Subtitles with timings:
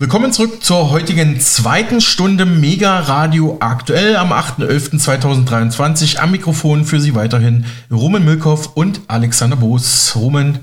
[0.00, 6.18] Willkommen zurück zur heutigen zweiten Stunde Mega Radio aktuell am 8.11.2023.
[6.18, 10.14] Am Mikrofon für Sie weiterhin Roman Milkow und Alexander Boos.
[10.14, 10.60] Roman.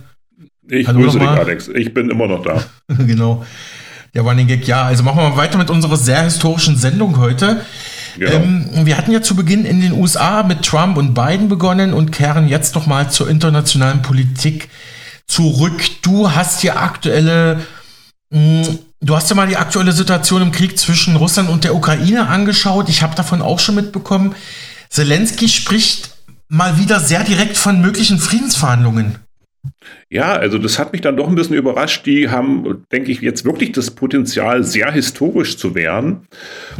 [0.69, 1.67] Ich hallo grüße dich, Alex.
[1.67, 2.63] Ich bin immer noch da.
[3.05, 3.45] genau.
[4.13, 4.83] Der Running Gag, ja.
[4.83, 7.65] Also machen wir mal weiter mit unserer sehr historischen Sendung heute.
[8.17, 8.35] Genau.
[8.35, 12.13] Ähm, wir hatten ja zu Beginn in den USA mit Trump und Biden begonnen und
[12.13, 14.69] kehren jetzt nochmal zur internationalen Politik
[15.27, 15.83] zurück.
[16.03, 17.59] Du hast hier aktuelle
[18.29, 21.75] mh, hm, Du hast ja mal die aktuelle Situation im Krieg zwischen Russland und der
[21.75, 22.89] Ukraine angeschaut.
[22.89, 24.33] Ich habe davon auch schon mitbekommen.
[24.89, 29.19] Zelensky spricht mal wieder sehr direkt von möglichen Friedensverhandlungen.
[30.09, 32.07] Ja, also das hat mich dann doch ein bisschen überrascht.
[32.07, 36.25] Die haben, denke ich, jetzt wirklich das Potenzial, sehr historisch zu werden.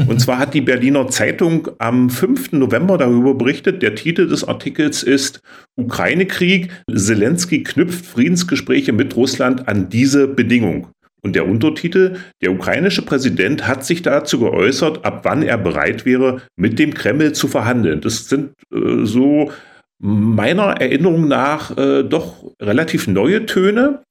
[0.08, 2.54] Und zwar hat die Berliner Zeitung am 5.
[2.54, 3.84] November darüber berichtet.
[3.84, 5.42] Der Titel des Artikels ist
[5.76, 6.72] Ukraine-Krieg.
[6.92, 10.88] Zelensky knüpft Friedensgespräche mit Russland an diese Bedingung.
[11.26, 16.44] Und der Untertitel, der ukrainische Präsident hat sich dazu geäußert, ab wann er bereit wäre,
[16.56, 18.00] mit dem Kreml zu verhandeln.
[18.00, 19.50] Das sind äh, so
[19.98, 24.04] meiner Erinnerung nach äh, doch relativ neue Töne.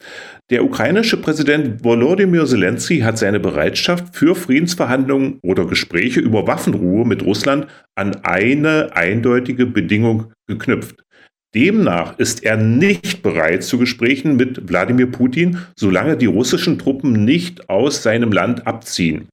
[0.50, 7.24] Der ukrainische Präsident Volodymyr Zelensky hat seine Bereitschaft für Friedensverhandlungen oder Gespräche über Waffenruhe mit
[7.24, 11.03] Russland an eine eindeutige Bedingung geknüpft.
[11.54, 17.68] Demnach ist er nicht bereit zu Gesprächen mit Wladimir Putin, solange die russischen Truppen nicht
[17.68, 19.28] aus seinem Land abziehen.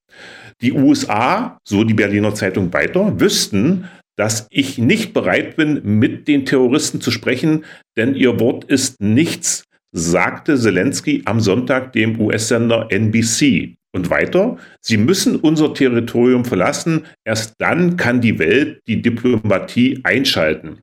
[0.62, 6.46] Die USA, so die Berliner Zeitung weiter, wüssten, dass ich nicht bereit bin, mit den
[6.46, 7.66] Terroristen zu sprechen,
[7.98, 13.76] denn ihr Wort ist nichts, sagte Zelensky am Sonntag dem US-Sender NBC.
[13.94, 20.80] Und weiter, sie müssen unser Territorium verlassen, erst dann kann die Welt die Diplomatie einschalten.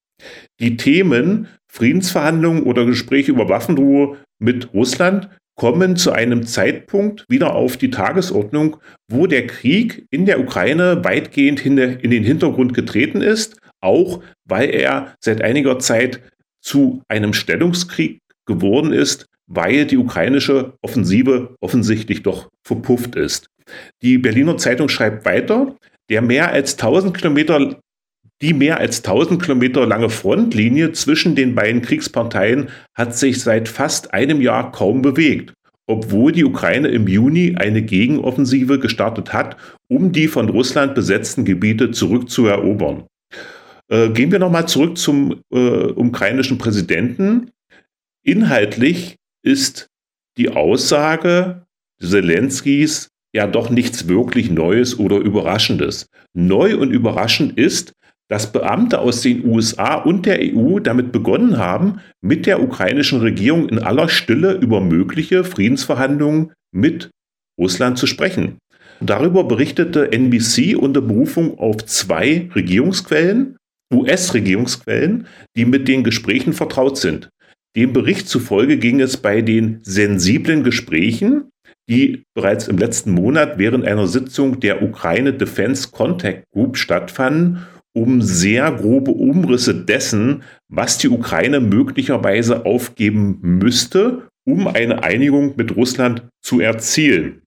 [0.61, 7.77] Die Themen Friedensverhandlungen oder Gespräche über Waffenruhe mit Russland kommen zu einem Zeitpunkt wieder auf
[7.77, 8.77] die Tagesordnung,
[9.09, 15.15] wo der Krieg in der Ukraine weitgehend in den Hintergrund getreten ist, auch weil er
[15.21, 16.21] seit einiger Zeit
[16.61, 23.49] zu einem Stellungskrieg geworden ist, weil die ukrainische Offensive offensichtlich doch verpufft ist.
[24.03, 25.77] Die Berliner Zeitung schreibt weiter,
[26.09, 27.81] der mehr als 1000 Kilometer
[28.43, 34.15] die mehr als 1000 Kilometer lange Frontlinie zwischen den beiden Kriegsparteien hat sich seit fast
[34.15, 35.55] einem Jahr kaum bewegt,
[35.87, 39.57] obwohl die Ukraine im Juni eine Gegenoffensive gestartet hat,
[39.89, 43.05] um die von Russland besetzten Gebiete zurückzuerobern.
[43.91, 47.51] Äh, gehen wir nochmal zurück zum äh, ukrainischen Präsidenten.
[48.23, 49.89] Inhaltlich ist
[50.37, 51.63] die Aussage
[52.01, 56.07] Zelenskys ja doch nichts wirklich Neues oder Überraschendes.
[56.35, 57.93] Neu und überraschend ist,
[58.29, 63.69] dass Beamte aus den USA und der EU damit begonnen haben, mit der ukrainischen Regierung
[63.69, 67.11] in aller Stille über mögliche Friedensverhandlungen mit
[67.59, 68.59] Russland zu sprechen.
[69.01, 73.57] Darüber berichtete NBC unter Berufung auf zwei Regierungsquellen,
[73.93, 77.31] US-Regierungsquellen, die mit den Gesprächen vertraut sind.
[77.77, 81.51] Dem Bericht zufolge ging es bei den sensiblen Gesprächen,
[81.89, 87.67] die bereits im letzten Monat während einer Sitzung der Ukraine Defense Contact Group stattfanden,
[87.99, 95.77] um sehr grobe Umrisse dessen, was die Ukraine möglicherweise aufgeben müsste, um eine Einigung mit
[95.77, 97.43] Russland zu erzielen.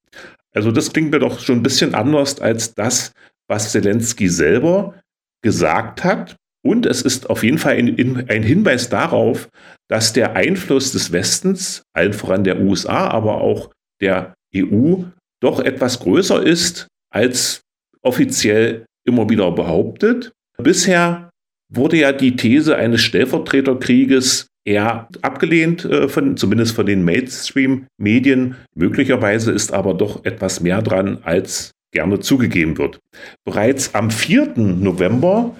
[0.53, 3.13] Also das klingt mir doch schon ein bisschen anders als das,
[3.47, 4.95] was Zelensky selber
[5.41, 6.35] gesagt hat.
[6.63, 9.49] Und es ist auf jeden Fall ein, ein, Hinweis darauf,
[9.87, 15.03] dass der Einfluss des Westens, allen voran der USA, aber auch der EU,
[15.41, 17.61] doch etwas größer ist, als
[18.03, 20.33] offiziell immer wieder behauptet.
[20.63, 21.29] Bisher
[21.73, 28.55] wurde ja die These eines Stellvertreterkrieges eher abgelehnt, äh, von, zumindest von den Mainstream-Medien.
[28.75, 32.99] Möglicherweise ist aber doch etwas mehr dran, als gerne zugegeben wird.
[33.45, 34.53] Bereits am 4.
[34.55, 35.55] November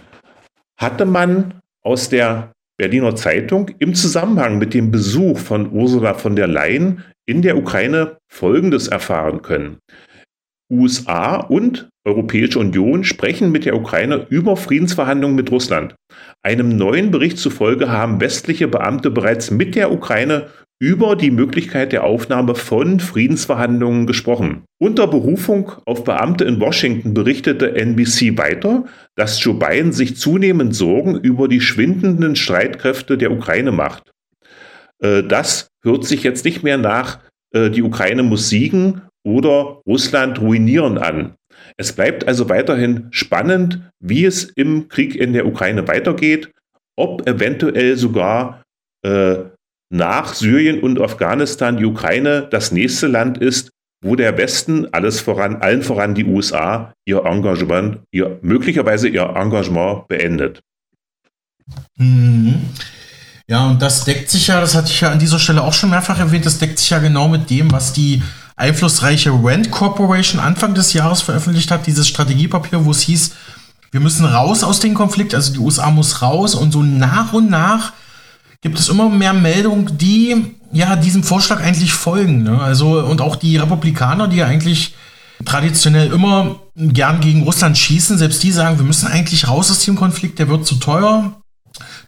[0.78, 6.47] hatte man aus der Berliner Zeitung im Zusammenhang mit dem Besuch von Ursula von der
[6.47, 9.78] Leyen in der Ukraine Folgendes erfahren können.
[10.72, 15.94] USA und Europäische Union sprechen mit der Ukraine über Friedensverhandlungen mit Russland.
[16.42, 20.48] Einem neuen Bericht zufolge haben westliche Beamte bereits mit der Ukraine
[20.80, 24.63] über die Möglichkeit der Aufnahme von Friedensverhandlungen gesprochen.
[24.80, 28.86] Unter Berufung auf Beamte in Washington berichtete NBC weiter,
[29.16, 34.12] dass Joe Biden sich zunehmend Sorgen über die schwindenden Streitkräfte der Ukraine macht.
[35.04, 37.19] Äh, das hört sich jetzt nicht mehr nach,
[37.54, 41.35] äh, die Ukraine muss siegen oder Russland ruinieren an.
[41.77, 46.51] Es bleibt also weiterhin spannend, wie es im Krieg in der Ukraine weitergeht,
[46.97, 48.63] ob eventuell sogar
[49.06, 49.35] äh,
[49.91, 53.69] nach Syrien und Afghanistan die Ukraine das nächste Land ist,
[54.03, 60.07] wo der Westen, alles voran, allen voran die USA, ihr Engagement, ihr, möglicherweise ihr Engagement
[60.07, 60.62] beendet.
[61.97, 62.62] Mhm.
[63.47, 65.89] Ja, und das deckt sich ja, das hatte ich ja an dieser Stelle auch schon
[65.89, 68.23] mehrfach erwähnt, das deckt sich ja genau mit dem, was die
[68.62, 73.31] einflussreiche Rand Corporation Anfang des Jahres veröffentlicht hat, dieses Strategiepapier, wo es hieß,
[73.92, 77.50] wir müssen raus aus dem Konflikt, also die USA muss raus und so nach und
[77.50, 77.92] nach
[78.62, 82.44] gibt es immer mehr Meldungen, die ja diesem Vorschlag eigentlich folgen.
[82.44, 82.62] Ne?
[82.62, 84.94] Also und auch die Republikaner, die ja eigentlich
[85.44, 89.96] traditionell immer gern gegen Russland schießen, selbst die sagen, wir müssen eigentlich raus aus dem
[89.96, 91.42] Konflikt, der wird zu teuer.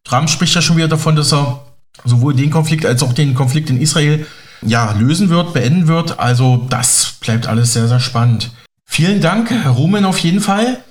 [0.04, 1.66] Trump spricht ja schon wieder davon, dass er
[2.06, 4.26] sowohl den Konflikt als auch den Konflikt in Israel
[4.66, 6.20] ja, lösen wird, beenden wird.
[6.20, 8.52] Also das bleibt alles sehr, sehr spannend.
[8.86, 10.84] Vielen Dank, Herr Rumen, auf jeden Fall.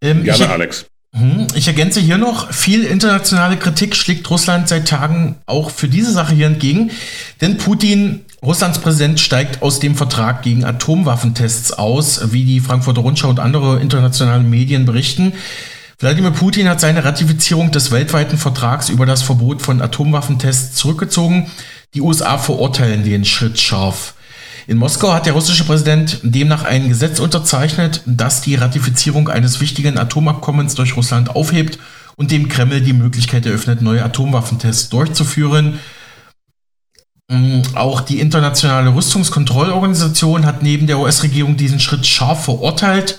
[0.00, 0.86] Ähm, Gerne, ich, Alex.
[1.14, 6.12] Hm, ich ergänze hier noch, viel internationale Kritik schlägt Russland seit Tagen auch für diese
[6.12, 6.92] Sache hier entgegen,
[7.40, 13.28] denn Putin, Russlands Präsident, steigt aus dem Vertrag gegen Atomwaffentests aus, wie die Frankfurter Rundschau
[13.28, 15.32] und andere internationale Medien berichten.
[15.98, 21.50] Wladimir Putin hat seine Ratifizierung des weltweiten Vertrags über das Verbot von Atomwaffentests zurückgezogen.
[21.94, 24.14] Die USA verurteilen den Schritt scharf.
[24.68, 29.98] In Moskau hat der russische Präsident demnach ein Gesetz unterzeichnet, das die Ratifizierung eines wichtigen
[29.98, 31.80] Atomabkommens durch Russland aufhebt
[32.14, 35.80] und dem Kreml die Möglichkeit eröffnet, neue Atomwaffentests durchzuführen.
[37.28, 43.18] Mm, auch die internationale Rüstungskontrollorganisation hat neben der US-Regierung diesen Schritt scharf verurteilt.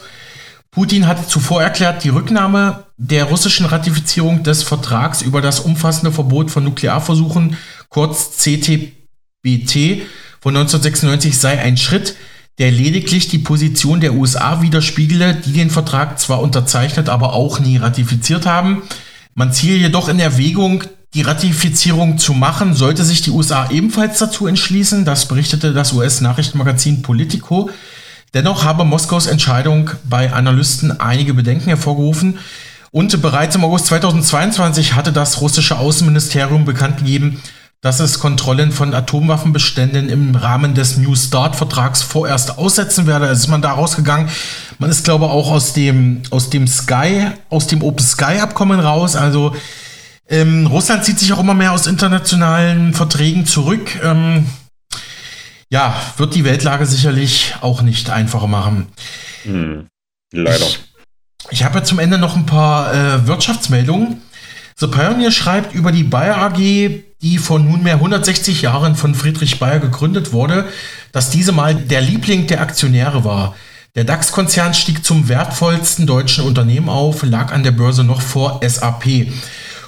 [0.69, 6.49] Putin hatte zuvor erklärt, die Rücknahme der russischen Ratifizierung des Vertrags über das umfassende Verbot
[6.49, 7.57] von Nuklearversuchen,
[7.91, 10.01] kurz CTBT,
[10.39, 12.15] von 1996 sei ein Schritt,
[12.57, 17.77] der lediglich die Position der USA widerspiegele, die den Vertrag zwar unterzeichnet, aber auch nie
[17.77, 18.81] ratifiziert haben.
[19.35, 20.83] Man ziehe jedoch in Erwägung,
[21.13, 25.03] die Ratifizierung zu machen, sollte sich die USA ebenfalls dazu entschließen.
[25.03, 27.69] Das berichtete das US-Nachrichtenmagazin Politico.
[28.33, 32.39] Dennoch habe Moskaus Entscheidung bei Analysten einige Bedenken hervorgerufen.
[32.91, 37.41] Und bereits im August 2022 hatte das russische Außenministerium bekannt gegeben,
[37.81, 43.27] dass es Kontrollen von Atomwaffenbeständen im Rahmen des New Start-Vertrags vorerst aussetzen werde.
[43.27, 44.29] Also ist man da rausgegangen.
[44.77, 49.15] Man ist, glaube ich, auch aus dem, aus dem Sky, aus dem Open Sky-Abkommen raus.
[49.15, 49.55] Also
[50.29, 53.99] ähm, Russland zieht sich auch immer mehr aus internationalen Verträgen zurück.
[54.03, 54.45] Ähm,
[55.71, 58.89] ja, wird die Weltlage sicherlich auch nicht einfacher machen.
[59.43, 59.87] Hm,
[60.31, 60.67] leider.
[60.67, 60.79] Ich,
[61.49, 64.21] ich habe ja zum Ende noch ein paar äh, Wirtschaftsmeldungen.
[64.75, 69.79] The Pioneer schreibt über die Bayer AG, die vor nunmehr 160 Jahren von Friedrich Bayer
[69.79, 70.65] gegründet wurde,
[71.11, 73.55] dass diese mal der Liebling der Aktionäre war.
[73.95, 79.27] Der DAX-Konzern stieg zum wertvollsten deutschen Unternehmen auf, lag an der Börse noch vor SAP.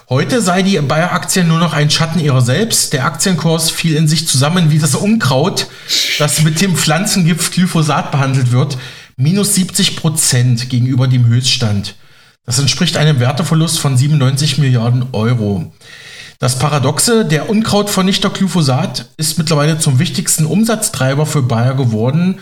[0.10, 2.92] Heute sei die Bayer-Aktie nur noch ein Schatten ihrer selbst.
[2.94, 5.68] Der Aktienkurs fiel in sich zusammen wie das Unkraut,
[6.20, 8.78] das mit dem Pflanzengift Glyphosat behandelt wird.
[9.16, 11.96] Minus 70 Prozent gegenüber dem Höchststand.
[12.46, 15.72] Das entspricht einem Werteverlust von 97 Milliarden Euro.
[16.40, 22.40] Das Paradoxe, der Unkrautvernichter Glyphosat ist mittlerweile zum wichtigsten Umsatztreiber für Bayer geworden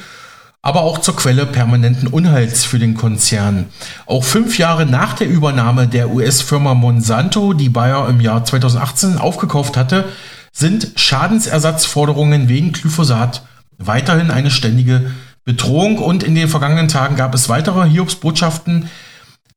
[0.61, 3.67] aber auch zur Quelle permanenten Unheils für den Konzern.
[4.05, 9.75] Auch fünf Jahre nach der Übernahme der US-Firma Monsanto, die Bayer im Jahr 2018 aufgekauft
[9.75, 10.05] hatte,
[10.51, 13.43] sind Schadensersatzforderungen wegen Glyphosat
[13.79, 15.11] weiterhin eine ständige
[15.43, 18.89] Bedrohung und in den vergangenen Tagen gab es weitere Hiobsbotschaften.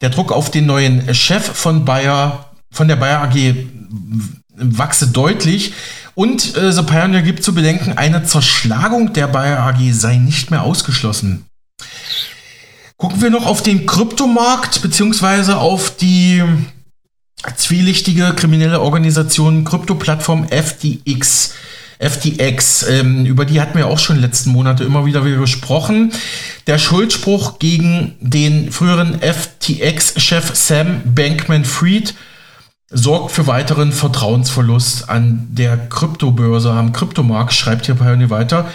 [0.01, 3.67] Der Druck auf den neuen Chef von Bayer, von der Bayer AG
[4.57, 5.73] wachse deutlich.
[6.15, 10.63] Und äh, The Pioneer gibt zu bedenken, eine Zerschlagung der Bayer AG sei nicht mehr
[10.63, 11.45] ausgeschlossen.
[12.97, 16.43] Gucken wir noch auf den Kryptomarkt beziehungsweise auf die
[17.57, 21.53] zwielichtige kriminelle Organisation Krypto-Plattform FTX.
[21.99, 26.13] FTX, ähm, über die hatten wir auch schon letzten Monate immer wieder gesprochen.
[26.67, 32.15] Der Schuldspruch gegen den früheren FTX-Chef Sam Bankman-Fried
[32.91, 38.67] sorgt für weiteren Vertrauensverlust an der Kryptobörse, am Kryptomarkt, schreibt hier Pioneer weiter.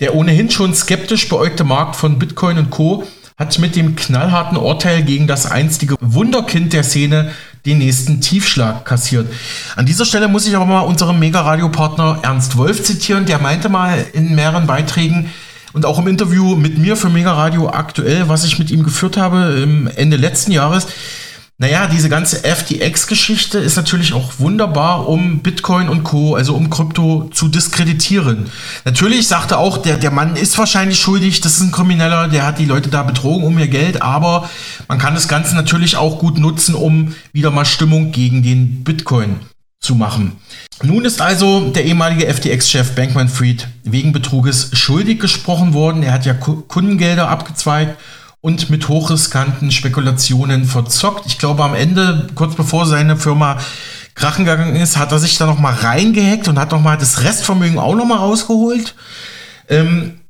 [0.00, 3.04] Der ohnehin schon skeptisch beäugte Markt von Bitcoin und Co.
[3.36, 7.32] hat mit dem knallharten Urteil gegen das einstige Wunderkind der Szene
[7.66, 9.28] den nächsten Tiefschlag kassiert.
[9.76, 13.26] An dieser Stelle muss ich aber mal unseren Mega-Radio-Partner Ernst Wolf zitieren.
[13.26, 15.30] Der meinte mal in mehreren Beiträgen
[15.72, 19.16] und auch im Interview mit mir für Mega Radio aktuell, was ich mit ihm geführt
[19.16, 20.86] habe im Ende letzten Jahres,
[21.60, 27.28] naja, diese ganze FTX-Geschichte ist natürlich auch wunderbar, um Bitcoin und Co., also um Krypto
[27.32, 28.48] zu diskreditieren.
[28.84, 32.60] Natürlich sagte auch, der, der Mann ist wahrscheinlich schuldig, das ist ein Krimineller, der hat
[32.60, 34.48] die Leute da betrogen um ihr Geld, aber
[34.86, 39.40] man kann das Ganze natürlich auch gut nutzen, um wieder mal Stimmung gegen den Bitcoin
[39.80, 40.36] zu machen.
[40.84, 46.04] Nun ist also der ehemalige FTX-Chef Bankman Fried wegen Betruges schuldig gesprochen worden.
[46.04, 47.96] Er hat ja Kundengelder abgezweigt
[48.40, 51.26] und mit hochriskanten Spekulationen verzockt.
[51.26, 53.58] Ich glaube, am Ende, kurz bevor seine Firma
[54.14, 57.22] krachen gegangen ist, hat er sich da noch mal reingehackt und hat noch mal das
[57.22, 58.94] Restvermögen auch noch mal rausgeholt.
[59.68, 60.20] Ähm,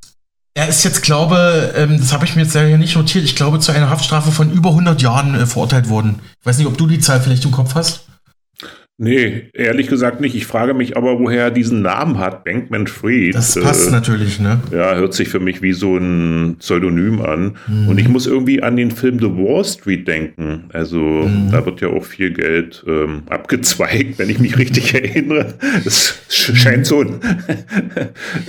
[0.54, 3.60] er ist jetzt, glaube, ähm, das habe ich mir jetzt leider nicht notiert, ich glaube,
[3.60, 6.20] zu einer Haftstrafe von über 100 Jahren äh, verurteilt worden.
[6.40, 8.06] Ich weiß nicht, ob du die Zahl vielleicht im Kopf hast.
[9.00, 10.34] Nee, ehrlich gesagt nicht.
[10.34, 13.32] Ich frage mich aber, woher er diesen Namen hat, Bankman Fried.
[13.32, 14.60] Das passt äh, natürlich, ne?
[14.72, 17.56] Ja, hört sich für mich wie so ein Pseudonym an.
[17.68, 17.88] Mhm.
[17.90, 20.64] Und ich muss irgendwie an den Film The Wall Street denken.
[20.72, 21.52] Also mhm.
[21.52, 25.54] da wird ja auch viel Geld ähm, abgezweigt, wenn ich mich richtig erinnere.
[25.84, 27.20] Das scheint so ein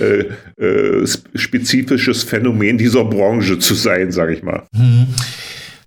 [0.00, 4.64] äh, äh, spezifisches Phänomen dieser Branche zu sein, sage ich mal.
[4.72, 5.06] Mhm.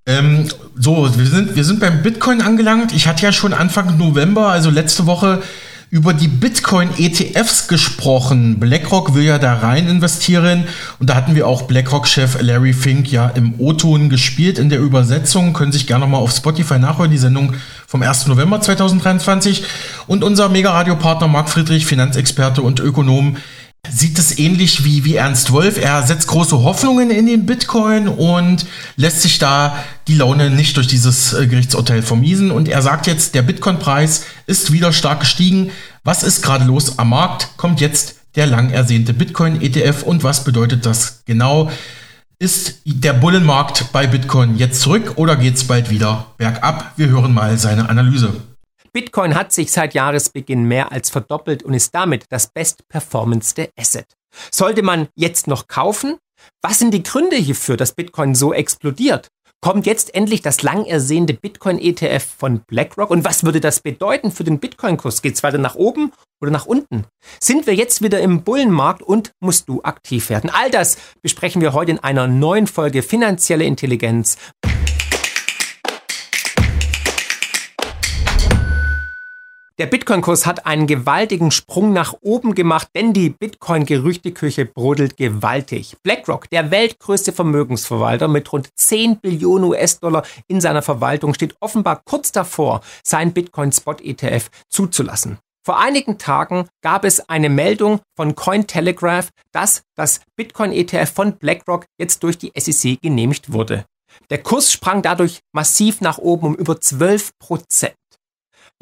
[0.06, 2.92] Ähm, so, wir sind, wir sind beim Bitcoin angelangt.
[2.94, 5.42] Ich hatte ja schon Anfang November, also letzte Woche,
[5.94, 8.60] über die Bitcoin-ETFs gesprochen.
[8.60, 10.66] BlackRock will ja da rein investieren
[11.00, 15.54] und da hatten wir auch BlackRock-Chef Larry Fink ja im O-Ton gespielt in der Übersetzung.
[15.54, 17.54] Können sich gerne nochmal auf Spotify nachhören, die Sendung
[17.86, 18.26] vom 1.
[18.26, 19.66] November 2023.
[20.08, 23.38] Und unser Mega-Radio-Partner Marc Friedrich, Finanzexperte und Ökonom,
[23.90, 25.78] sieht es ähnlich wie, wie Ernst Wolf.
[25.78, 30.88] Er setzt große Hoffnungen in den Bitcoin und lässt sich da die Laune nicht durch
[30.88, 32.52] dieses äh, Gerichtsurteil vermiesen.
[32.52, 35.72] Und er sagt jetzt, der Bitcoin-Preis ist wieder stark gestiegen.
[36.04, 37.50] Was ist gerade los am Markt?
[37.58, 41.70] Kommt jetzt der lang ersehnte Bitcoin-ETF und was bedeutet das genau?
[42.40, 46.94] Ist der Bullenmarkt bei Bitcoin jetzt zurück oder geht es bald wieder bergab?
[46.98, 48.34] Wir hören mal seine Analyse.
[48.94, 54.06] Bitcoin hat sich seit Jahresbeginn mehr als verdoppelt und ist damit das bestperformendste Asset.
[54.52, 56.18] Sollte man jetzt noch kaufen?
[56.62, 59.30] Was sind die Gründe hierfür, dass Bitcoin so explodiert?
[59.62, 63.10] Kommt jetzt endlich das lang ersehnte Bitcoin-ETF von BlackRock?
[63.10, 65.22] Und was würde das bedeuten für den Bitcoin-Kurs?
[65.22, 67.06] Geht es weiter nach oben oder nach unten?
[67.40, 70.52] Sind wir jetzt wieder im Bullenmarkt und musst du aktiv werden?
[70.54, 74.38] All das besprechen wir heute in einer neuen Folge Finanzielle Intelligenz.
[79.80, 85.98] Der Bitcoin-Kurs hat einen gewaltigen Sprung nach oben gemacht, denn die Bitcoin-Gerüchteküche brodelt gewaltig.
[86.03, 92.32] BlackRock, der weltgrößte Vermögensverwalter mit rund 10 Billionen US-Dollar in seiner Verwaltung, steht offenbar kurz
[92.32, 95.39] davor, sein Bitcoin-Spot-ETF zuzulassen.
[95.65, 102.22] Vor einigen Tagen gab es eine Meldung von Cointelegraph, dass das Bitcoin-ETF von BlackRock jetzt
[102.22, 103.86] durch die SEC genehmigt wurde.
[104.30, 107.96] Der Kurs sprang dadurch massiv nach oben um über 12 Prozent.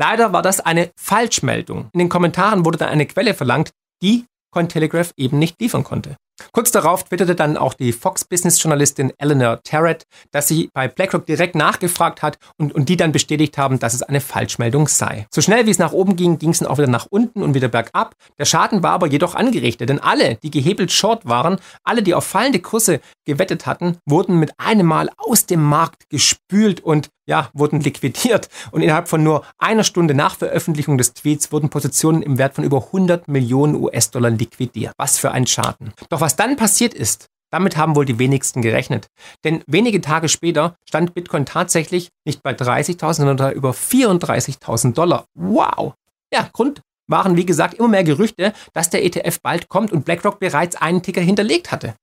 [0.02, 1.90] Leider war das eine Falschmeldung.
[1.94, 3.70] In den Kommentaren wurde dann eine Quelle verlangt,
[4.02, 6.18] die Cointelegraph eben nicht liefern konnte.
[6.52, 12.22] Kurz darauf twitterte dann auch die Fox-Business-Journalistin Eleanor Terrett, dass sie bei BlackRock direkt nachgefragt
[12.22, 15.28] hat und, und die dann bestätigt haben, dass es eine Falschmeldung sei.
[15.34, 17.54] So schnell wie es nach oben ging, ging es dann auch wieder nach unten und
[17.54, 18.16] wieder bergab.
[18.38, 22.26] Der Schaden war aber jedoch angerichtet, denn alle, die gehebelt short waren, alle, die auf
[22.26, 27.80] fallende Kurse gewettet hatten, wurden mit einem Mal aus dem Markt gespült und ja, wurden
[27.80, 28.50] liquidiert.
[28.72, 32.64] Und innerhalb von nur einer Stunde nach Veröffentlichung des Tweets wurden Positionen im Wert von
[32.64, 34.94] über 100 Millionen US-Dollar liquidiert.
[34.98, 35.94] Was für ein Schaden.
[36.10, 39.08] Doch was dann passiert ist, damit haben wohl die wenigsten gerechnet.
[39.44, 45.26] Denn wenige Tage später stand Bitcoin tatsächlich nicht bei 30.000, sondern über 34.000 Dollar.
[45.34, 45.94] Wow!
[46.34, 50.40] Ja, Grund waren wie gesagt immer mehr Gerüchte, dass der ETF bald kommt und BlackRock
[50.40, 51.96] bereits einen Ticker hinterlegt hatte.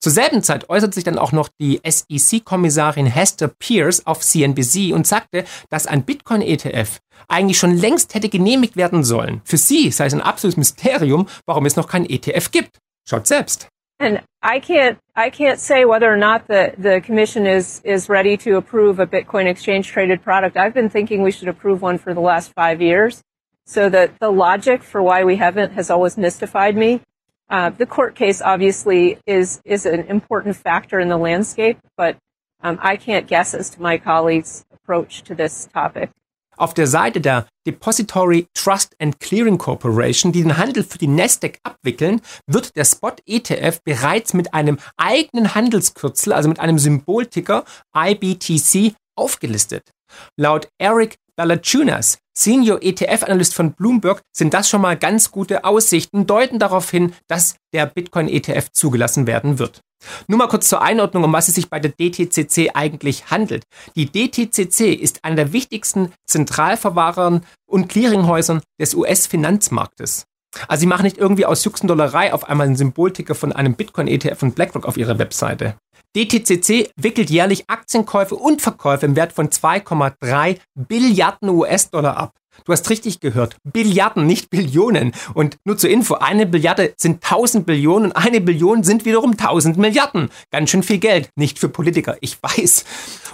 [0.00, 5.06] Zur selben Zeit äußerte sich dann auch noch die SEC-Kommissarin Hester Pierce auf CNBC und
[5.06, 9.40] sagte, dass ein Bitcoin-ETF eigentlich schon längst hätte genehmigt werden sollen.
[9.44, 12.78] Für sie sei es ein absolutes Mysterium, warum es noch kein ETF gibt.
[13.08, 13.66] Schaut selbst.
[13.98, 18.36] And I can't, I can't say whether or not the, the commission is, is ready
[18.38, 20.56] to approve a Bitcoin exchange traded product.
[20.56, 23.22] I've been thinking we should approve one for the last five years.
[23.64, 27.02] So that the logic for why we haven't has always mystified me.
[27.50, 32.16] Uh, the court case obviously is is an important factor in the landscape, but
[32.62, 36.10] um, I can't guess as to my colleagues' approach to this topic.
[36.58, 41.60] Auf der Seite der Depository Trust and Clearing Corporation, die den Handel für die Nasdaq
[41.62, 47.64] abwickeln, wird der Spot ETF bereits mit einem eigenen Handelskürzel, also mit einem Symbolticker
[47.96, 49.92] IBTC aufgelistet.
[50.36, 56.60] Laut Eric Balachunas, Senior ETF-Analyst von Bloomberg, sind das schon mal ganz gute Aussichten, deuten
[56.60, 59.80] darauf hin, dass der Bitcoin-ETF zugelassen werden wird.
[60.28, 63.64] Nur mal kurz zur Einordnung, um was es sich bei der DTCC eigentlich handelt.
[63.96, 70.26] Die DTCC ist einer der wichtigsten Zentralverwahrern und Clearinghäusern des US-Finanzmarktes.
[70.68, 74.52] Also sie machen nicht irgendwie aus Juxendollerei auf einmal einen Symbolticker von einem Bitcoin-ETF von
[74.52, 75.74] BlackRock auf ihrer Webseite.
[76.16, 82.34] DTCC wickelt jährlich Aktienkäufe und Verkäufe im Wert von 2,3 Billiarden US-Dollar ab.
[82.64, 83.56] Du hast richtig gehört.
[83.64, 85.12] Billiarden, nicht Billionen.
[85.34, 89.76] Und nur zur Info, eine Billiarde sind 1000 Billionen und eine Billion sind wiederum 1000
[89.76, 90.30] Milliarden.
[90.50, 91.30] Ganz schön viel Geld.
[91.36, 92.84] Nicht für Politiker, ich weiß.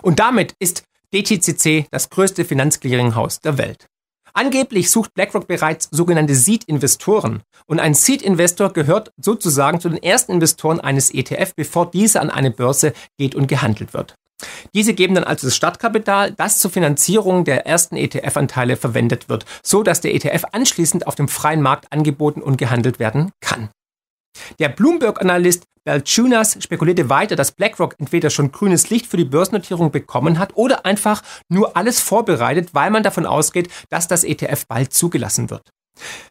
[0.02, 3.86] Und damit ist DTCC das größte Finanzclearinghaus der Welt.
[4.36, 7.42] Angeblich sucht BlackRock bereits sogenannte Seed-Investoren.
[7.66, 12.50] Und ein Seed-Investor gehört sozusagen zu den ersten Investoren eines ETF, bevor dieser an eine
[12.50, 14.16] Börse geht und gehandelt wird.
[14.74, 19.84] Diese geben dann also das Startkapital, das zur Finanzierung der ersten ETF-Anteile verwendet wird, so
[19.84, 23.70] dass der ETF anschließend auf dem freien Markt angeboten und gehandelt werden kann.
[24.58, 30.38] Der Bloomberg-Analyst Balchunas spekulierte weiter, dass BlackRock entweder schon grünes Licht für die Börsennotierung bekommen
[30.38, 35.50] hat oder einfach nur alles vorbereitet, weil man davon ausgeht, dass das ETF bald zugelassen
[35.50, 35.70] wird.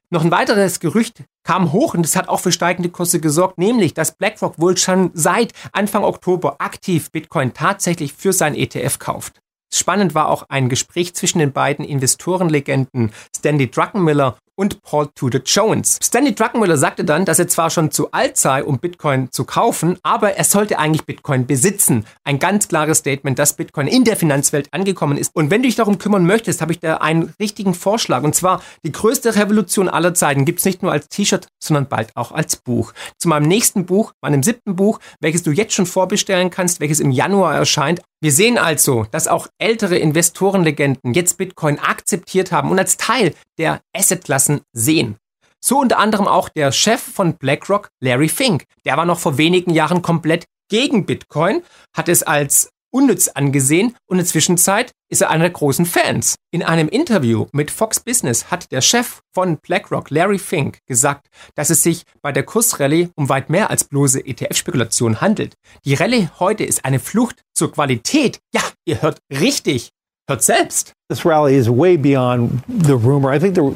[0.10, 3.93] Noch ein weiteres Gerücht kam hoch und es hat auch für steigende Kurse gesorgt, nämlich,
[3.93, 9.39] dass BlackRock wohl schon seit Anfang Oktober aktiv Bitcoin tatsächlich für sein ETF kauft.
[9.74, 16.00] Spannend war auch ein Gespräch zwischen den beiden Investorenlegenden Stanley Druckenmiller und Paul Tudor Jones.
[16.01, 19.98] Stanley Druckenmiller sagte dann, dass er zwar schon zu alt sei, um Bitcoin zu kaufen,
[20.03, 22.05] aber er sollte eigentlich Bitcoin besitzen.
[22.24, 25.31] Ein ganz klares Statement, dass Bitcoin in der Finanzwelt angekommen ist.
[25.36, 28.24] Und wenn du dich darum kümmern möchtest, habe ich da einen richtigen Vorschlag.
[28.24, 32.15] Und zwar die größte Revolution aller Zeiten gibt es nicht nur als T-Shirt, sondern bald
[32.15, 32.93] auch als Buch.
[33.17, 37.12] Zu meinem nächsten Buch, meinem siebten Buch, welches du jetzt schon vorbestellen kannst, welches im
[37.12, 42.96] Januar erscheint, wir sehen also, dass auch ältere Investorenlegenden jetzt Bitcoin akzeptiert haben und als
[42.96, 45.18] Teil der Assetklassen sehen.
[45.60, 48.63] So unter anderem auch der Chef von BlackRock, Larry Fink.
[48.86, 51.63] Der war noch vor wenigen Jahren komplett gegen Bitcoin,
[51.94, 56.35] hat es als unnütz angesehen und in der Zwischenzeit ist er einer der großen Fans.
[56.51, 61.69] In einem Interview mit Fox Business hat der Chef von BlackRock, Larry Fink, gesagt, dass
[61.69, 65.55] es sich bei der Kursrallye um weit mehr als bloße ETF-Spekulation handelt.
[65.85, 68.39] Die Rallye heute ist eine Flucht zur Qualität.
[68.53, 69.91] Ja, ihr hört richtig.
[70.27, 70.93] Hört selbst.
[71.09, 73.33] This rally is way beyond the rumor.
[73.33, 73.75] I think the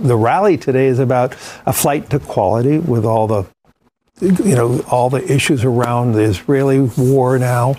[0.00, 1.34] the rally today is about
[1.64, 3.44] a flight to quality with all the
[4.20, 7.74] you know all the issues around the Israeli war now.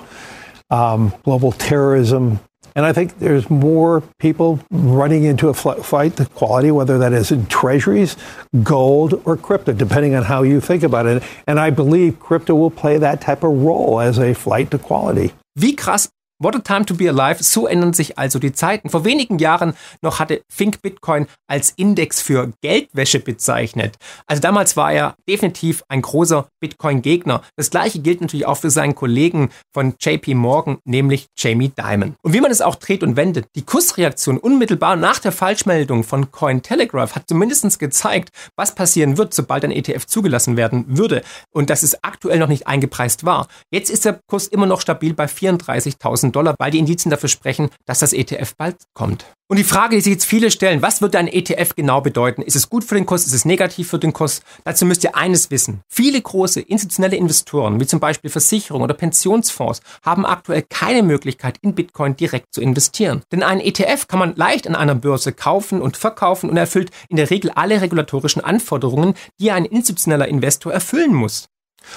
[0.70, 2.40] Um, global terrorism.
[2.76, 7.32] And I think there's more people running into a fight to quality, whether that is
[7.32, 8.16] in treasuries,
[8.64, 11.24] gold, or crypto, depending on how you think about it.
[11.48, 15.34] And I believe crypto will play that type of role as a flight to quality.
[15.56, 16.08] Wie krass
[16.42, 18.90] What a time to be alive, so ändern sich also die Zeiten.
[18.90, 23.98] Vor wenigen Jahren noch hatte Fink Bitcoin als Index für Geldwäsche bezeichnet.
[24.26, 27.42] Also damals war er definitiv ein großer Bitcoin-Gegner.
[27.58, 32.16] Das gleiche gilt natürlich auch für seinen Kollegen von JP Morgan, nämlich Jamie Dimon.
[32.22, 36.32] Und wie man es auch dreht und wendet, die Kursreaktion unmittelbar nach der Falschmeldung von
[36.32, 41.22] Cointelegraph hat zumindest gezeigt, was passieren wird, sobald ein ETF zugelassen werden würde.
[41.52, 43.50] Und dass es aktuell noch nicht eingepreist war.
[43.72, 47.70] Jetzt ist der Kurs immer noch stabil bei 34.000 Dollar, weil die Indizien dafür sprechen,
[47.86, 49.26] dass das ETF bald kommt.
[49.52, 52.44] Und die Frage, die sich jetzt viele stellen, was wird ein ETF genau bedeuten?
[52.44, 53.26] Ist es gut für den Kurs?
[53.26, 54.44] Ist es negativ für den Kurs?
[54.64, 55.82] Dazu müsst ihr eines wissen.
[55.90, 61.74] Viele große institutionelle Investoren, wie zum Beispiel Versicherungen oder Pensionsfonds, haben aktuell keine Möglichkeit, in
[61.74, 63.24] Bitcoin direkt zu investieren.
[63.32, 67.18] Denn einen ETF kann man leicht an einer Börse kaufen und verkaufen und erfüllt in
[67.18, 71.48] der Regel alle regulatorischen Anforderungen, die ein institutioneller Investor erfüllen muss.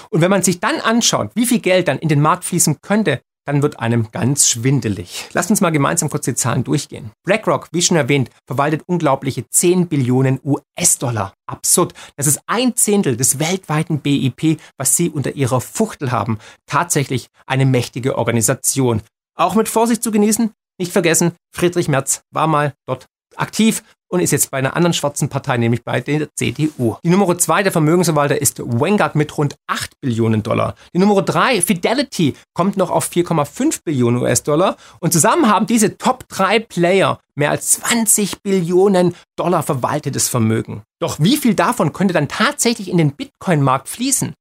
[0.09, 3.21] Und wenn man sich dann anschaut, wie viel Geld dann in den Markt fließen könnte,
[3.45, 5.29] dann wird einem ganz schwindelig.
[5.33, 7.11] Lasst uns mal gemeinsam kurz die Zahlen durchgehen.
[7.25, 11.35] BlackRock, wie schon erwähnt, verwaltet unglaubliche 10 Billionen US-Dollar.
[11.47, 11.95] Absurd.
[12.17, 16.39] Das ist ein Zehntel des weltweiten BIP, was sie unter ihrer Fuchtel haben.
[16.67, 19.03] Tatsächlich eine mächtige Organisation.
[19.37, 20.53] Auch mit Vorsicht zu genießen.
[20.79, 25.31] Nicht vergessen, Friedrich Merz war mal dort aktiv und ist jetzt bei einer anderen schwarzen
[25.31, 26.97] Partei, nämlich bei der CDU.
[27.03, 30.75] Die Nummer zwei der Vermögensverwalter ist Vanguard mit rund 8 Billionen Dollar.
[30.93, 34.77] Die Nummer drei, Fidelity, kommt noch auf 4,5 Billionen US-Dollar.
[35.01, 40.83] Und zusammen haben diese Top drei Player mehr als 20 Billionen Dollar verwaltetes Vermögen.
[41.01, 44.35] Doch wie viel davon könnte dann tatsächlich in den Bitcoin-Markt fließen?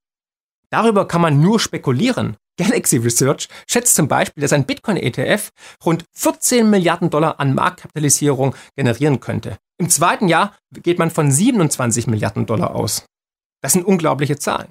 [0.69, 2.35] Darüber kann man nur spekulieren.
[2.61, 5.49] Galaxy Research schätzt zum Beispiel, dass ein Bitcoin-ETF
[5.83, 9.57] rund 14 Milliarden Dollar an Marktkapitalisierung generieren könnte.
[9.79, 13.05] Im zweiten Jahr geht man von 27 Milliarden Dollar aus.
[13.61, 14.69] Das sind unglaubliche Zahlen.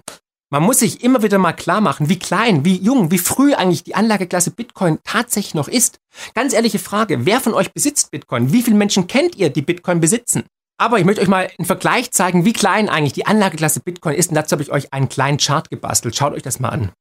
[0.52, 3.84] Man muss sich immer wieder mal klar machen, wie klein, wie jung, wie früh eigentlich
[3.84, 5.98] die Anlageklasse Bitcoin tatsächlich noch ist.
[6.34, 8.52] Ganz ehrliche Frage, wer von euch besitzt Bitcoin?
[8.52, 10.44] Wie viele Menschen kennt ihr, die Bitcoin besitzen?
[10.76, 14.30] Aber ich möchte euch mal einen Vergleich zeigen, wie klein eigentlich die Anlageklasse Bitcoin ist.
[14.30, 16.16] Und dazu habe ich euch einen kleinen Chart gebastelt.
[16.16, 16.92] Schaut euch das mal an.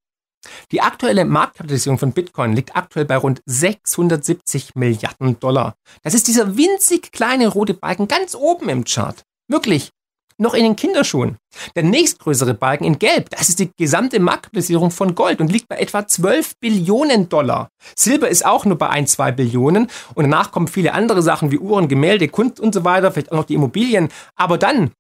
[0.72, 5.76] Die aktuelle Marktkapitalisierung von Bitcoin liegt aktuell bei rund 670 Milliarden Dollar.
[6.04, 9.24] Das ist dieser winzig kleine rote Balken ganz oben im Chart.
[9.48, 9.92] Wirklich.
[10.40, 11.38] noch in den Kinderschuhen.
[11.76, 15.78] Der nächstgrößere Balken in Gelb, das ist die gesamte Marktkapitalisierung von Gold und liegt bei
[15.78, 17.70] etwa 12 Billionen Dollar.
[17.96, 21.60] Silber ist auch nur bei 1, 2 Billionen und danach kommen viele andere Sachen wie
[21.60, 24.10] Uhren, Gemälde, Kunst und so weiter, vielleicht auch noch die Immobilien.
[24.36, 24.92] Aber dann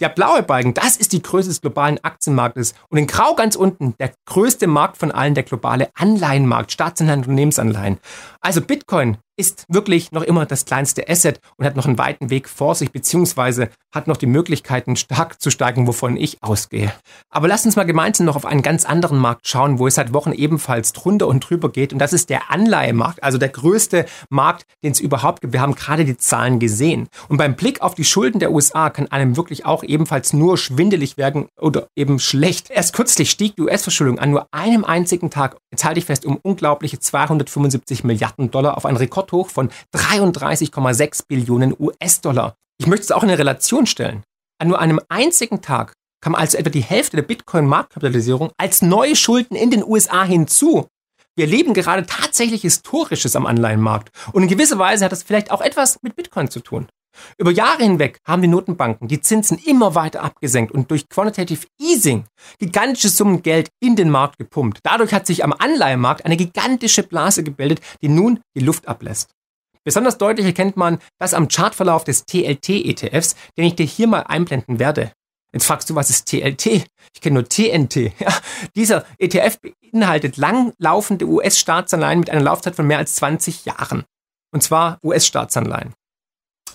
[0.00, 2.74] der blaue Balken, das ist die Größe des globalen Aktienmarktes.
[2.88, 7.98] Und in Grau ganz unten, der größte Markt von allen, der globale Anleihenmarkt, Staatsanleihen, Unternehmensanleihen.
[8.40, 12.48] Also Bitcoin ist wirklich noch immer das kleinste Asset und hat noch einen weiten Weg
[12.48, 16.92] vor sich, beziehungsweise hat noch die Möglichkeiten, stark zu steigen, wovon ich ausgehe.
[17.28, 20.14] Aber lass uns mal gemeinsam noch auf einen ganz anderen Markt schauen, wo es seit
[20.14, 21.92] Wochen ebenfalls drunter und drüber geht.
[21.92, 25.52] Und das ist der Anleihemarkt, also der größte Markt, den es überhaupt gibt.
[25.52, 27.08] Wir haben gerade die Zahlen gesehen.
[27.28, 31.16] Und beim Blick auf die Schulden der USA kann einem wirklich auch ebenfalls nur schwindelig
[31.16, 32.70] werden oder eben schlecht.
[32.70, 36.38] Erst kürzlich stieg die US-Verschuldung an nur einem einzigen Tag, jetzt halte ich fest, um
[36.42, 42.54] unglaubliche 275 Milliarden Dollar auf einen Rekord Rekordhoch von 33,6 Billionen US-Dollar.
[42.78, 44.22] Ich möchte es auch in eine Relation stellen.
[44.58, 45.92] An nur einem einzigen Tag
[46.22, 50.86] kam also etwa die Hälfte der Bitcoin-Marktkapitalisierung als neue Schulden in den USA hinzu.
[51.34, 54.10] Wir erleben gerade tatsächlich Historisches am Anleihenmarkt.
[54.32, 56.86] Und in gewisser Weise hat das vielleicht auch etwas mit Bitcoin zu tun.
[57.38, 62.24] Über Jahre hinweg haben die Notenbanken die Zinsen immer weiter abgesenkt und durch Quantitative Easing
[62.58, 64.80] gigantische Summen Geld in den Markt gepumpt.
[64.82, 69.30] Dadurch hat sich am Anleihemarkt eine gigantische Blase gebildet, die nun die Luft ablässt.
[69.84, 74.78] Besonders deutlich erkennt man das am Chartverlauf des TLT-ETFs, den ich dir hier mal einblenden
[74.78, 75.12] werde.
[75.52, 76.66] Jetzt fragst du, was ist TLT?
[77.14, 78.12] Ich kenne nur TNT.
[78.18, 78.32] Ja,
[78.74, 84.04] dieser ETF beinhaltet langlaufende US-Staatsanleihen mit einer Laufzeit von mehr als 20 Jahren.
[84.52, 85.92] Und zwar US-Staatsanleihen.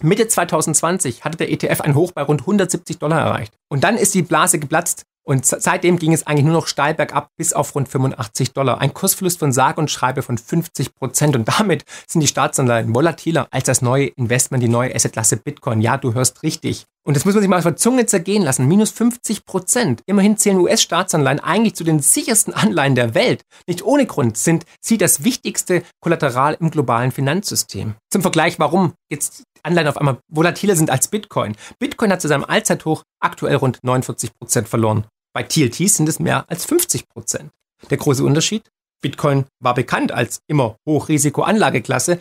[0.01, 3.53] Mitte 2020 hatte der ETF ein Hoch bei rund 170 Dollar erreicht.
[3.67, 7.31] Und dann ist die Blase geplatzt und seitdem ging es eigentlich nur noch steil bergab
[7.35, 8.79] bis auf rund 85 Dollar.
[8.79, 11.35] Ein Kursverlust von sage und schreibe von 50 Prozent.
[11.35, 15.81] Und damit sind die Staatsanleihen volatiler als das neue Investment, die neue Assetklasse Bitcoin.
[15.81, 16.85] Ja, du hörst richtig.
[17.05, 18.69] Und das muss man sich mal auf der Zunge zergehen lassen.
[18.69, 20.01] Minus 50 Prozent.
[20.05, 23.43] Immerhin zählen US-Staatsanleihen eigentlich zu den sichersten Anleihen der Welt.
[23.67, 27.95] Nicht ohne Grund sind sie das wichtigste Kollateral im globalen Finanzsystem.
[28.09, 31.57] Zum Vergleich, warum jetzt Anleihen auf einmal volatiler sind als Bitcoin.
[31.79, 35.05] Bitcoin hat zu seinem Allzeithoch aktuell rund 49 Prozent verloren.
[35.37, 37.51] Bei TLTs sind es mehr als 50 Prozent.
[37.91, 38.71] Der große Unterschied?
[39.03, 42.17] Bitcoin war bekannt als immer Hochrisiko-Anlageklasse,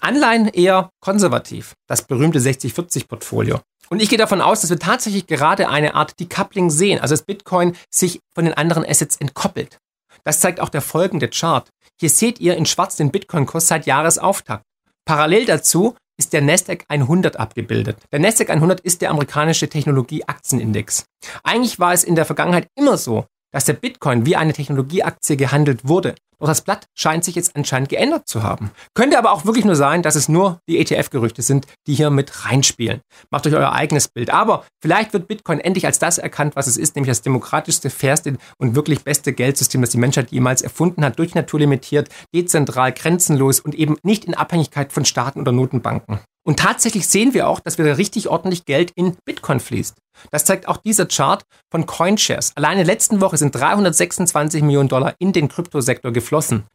[0.00, 3.62] Anleihen eher konservativ, das berühmte 60-40-Portfolio.
[3.88, 7.24] Und ich gehe davon aus, dass wir tatsächlich gerade eine Art Decoupling sehen, also dass
[7.24, 9.78] Bitcoin sich von den anderen Assets entkoppelt.
[10.24, 11.70] Das zeigt auch der folgende Chart.
[11.98, 14.66] Hier seht ihr in schwarz den Bitcoin-Kurs seit Jahresauftakt.
[15.06, 17.96] Parallel dazu ist der Nasdaq 100 abgebildet.
[18.12, 21.06] Der Nasdaq 100 ist der amerikanische Technologie-Aktienindex.
[21.44, 25.86] Eigentlich war es in der Vergangenheit immer so, dass der Bitcoin wie eine Technologieaktie gehandelt
[25.86, 26.14] wurde.
[26.40, 28.70] Doch das Blatt scheint sich jetzt anscheinend geändert zu haben.
[28.94, 32.44] Könnte aber auch wirklich nur sein, dass es nur die ETF-Gerüchte sind, die hier mit
[32.44, 33.00] reinspielen.
[33.30, 34.30] Macht euch euer eigenes Bild.
[34.30, 38.36] Aber vielleicht wird Bitcoin endlich als das erkannt, was es ist, nämlich das demokratischste, fairste
[38.58, 43.74] und wirklich beste Geldsystem, das die Menschheit jemals erfunden hat, durch naturlimitiert, dezentral, grenzenlos und
[43.74, 46.20] eben nicht in Abhängigkeit von Staaten oder Notenbanken.
[46.48, 49.96] Und tatsächlich sehen wir auch, dass wieder richtig ordentlich Geld in Bitcoin fließt.
[50.30, 52.52] Das zeigt auch dieser Chart von CoinShares.
[52.56, 56.27] Alleine letzten Woche sind 326 Millionen Dollar in den Kryptosektor geflossen.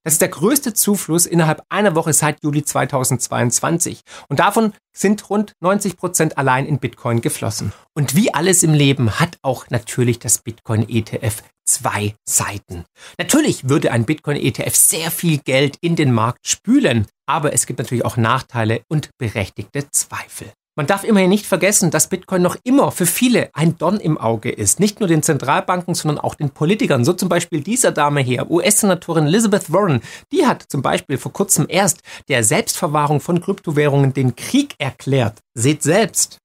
[0.04, 4.02] Das ist der größte Zufluss innerhalb einer Woche seit Juli 2022.
[4.30, 7.74] Und davon sind rund 90 Prozent allein in Bitcoin geflossen.
[7.96, 12.86] Und wie alles im Leben hat auch natürlich das Bitcoin ETF zwei Seiten.
[13.18, 18.06] Natürlich würde ein Bitcoin-ETF sehr viel Geld in den Markt spülen, aber es gibt natürlich
[18.06, 20.52] auch Nachteile und berechtigte Zweifel.
[20.76, 24.50] Man darf immerhin nicht vergessen, dass Bitcoin noch immer für viele ein Don im Auge
[24.50, 24.80] ist.
[24.80, 27.06] Nicht nur den Zentralbanken, sondern auch den Politikern.
[27.06, 30.02] So zum Beispiel dieser Dame hier, US-Senatorin Elizabeth Warren.
[30.32, 35.38] Die hat zum Beispiel vor kurzem erst der Selbstverwahrung von Kryptowährungen den Krieg erklärt.
[35.54, 36.40] Seht selbst.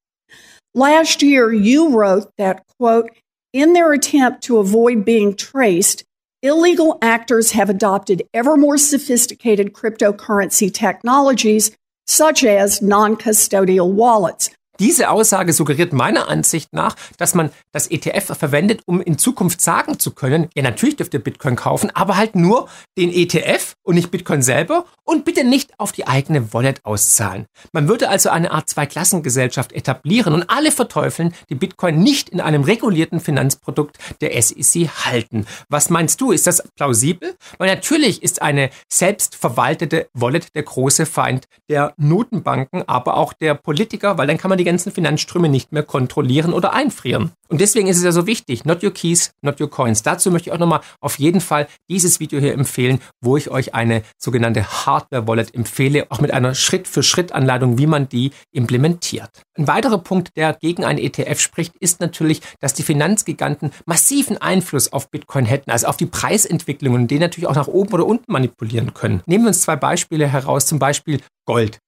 [0.74, 3.08] Last year you wrote that, quote,
[3.52, 6.04] In their attempt to avoid being traced,
[6.42, 11.72] illegal actors have adopted ever more sophisticated cryptocurrency technologies,
[12.08, 18.38] such as non custodial wallets, Diese Aussage suggeriert meiner Ansicht nach, dass man das ETF
[18.38, 22.36] verwendet, um in Zukunft sagen zu können, ja natürlich dürft ihr Bitcoin kaufen, aber halt
[22.36, 27.46] nur den ETF und nicht Bitcoin selber und bitte nicht auf die eigene Wallet auszahlen.
[27.72, 32.62] Man würde also eine Art Zweiklassengesellschaft etablieren und alle verteufeln, die Bitcoin nicht in einem
[32.62, 35.46] regulierten Finanzprodukt der SEC halten.
[35.68, 36.30] Was meinst du?
[36.30, 37.34] Ist das plausibel?
[37.58, 44.18] Weil natürlich ist eine selbstverwaltete Wallet der große Feind der Notenbanken, aber auch der Politiker,
[44.18, 47.32] weil dann kann man die ganzen Finanzströme nicht mehr kontrollieren oder einfrieren.
[47.48, 50.02] Und deswegen ist es ja so wichtig, not your keys, not your coins.
[50.02, 53.74] Dazu möchte ich auch nochmal auf jeden Fall dieses Video hier empfehlen, wo ich euch
[53.74, 59.30] eine sogenannte Hardware-Wallet empfehle, auch mit einer Schritt-für-Schritt-Anleitung, wie man die implementiert.
[59.56, 64.92] Ein weiterer Punkt, der gegen einen ETF spricht, ist natürlich, dass die Finanzgiganten massiven Einfluss
[64.92, 68.30] auf Bitcoin hätten, also auf die Preisentwicklung und den natürlich auch nach oben oder unten
[68.30, 69.22] manipulieren können.
[69.24, 71.78] Nehmen wir uns zwei Beispiele heraus, zum Beispiel Gold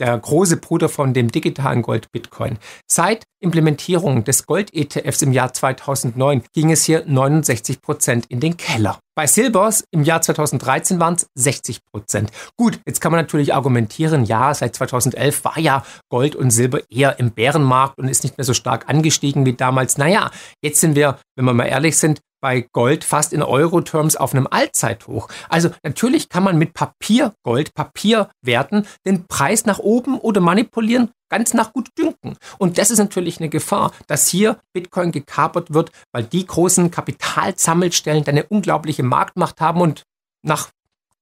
[0.00, 2.58] der große Bruder von dem digitalen Gold Bitcoin.
[2.86, 8.98] Seit Implementierung des Gold-ETFs im Jahr 2009 ging es hier 69 Prozent in den Keller.
[9.14, 12.30] Bei Silbers im Jahr 2013 waren es 60 Prozent.
[12.56, 17.18] Gut, jetzt kann man natürlich argumentieren, ja, seit 2011 war ja Gold und Silber eher
[17.18, 19.98] im Bärenmarkt und ist nicht mehr so stark angestiegen wie damals.
[19.98, 20.30] Naja,
[20.62, 24.46] jetzt sind wir, wenn wir mal ehrlich sind, bei Gold fast in Euro-Terms auf einem
[24.50, 25.28] Allzeithoch.
[25.48, 31.72] Also natürlich kann man mit Papiergold, Papierwerten den Preis nach oben oder manipulieren, ganz nach
[31.72, 32.36] gut dünken.
[32.58, 38.26] Und das ist natürlich eine Gefahr, dass hier Bitcoin gekapert wird, weil die großen Kapitalsammelstellen
[38.26, 40.04] eine unglaubliche Marktmacht haben und
[40.42, 40.68] nach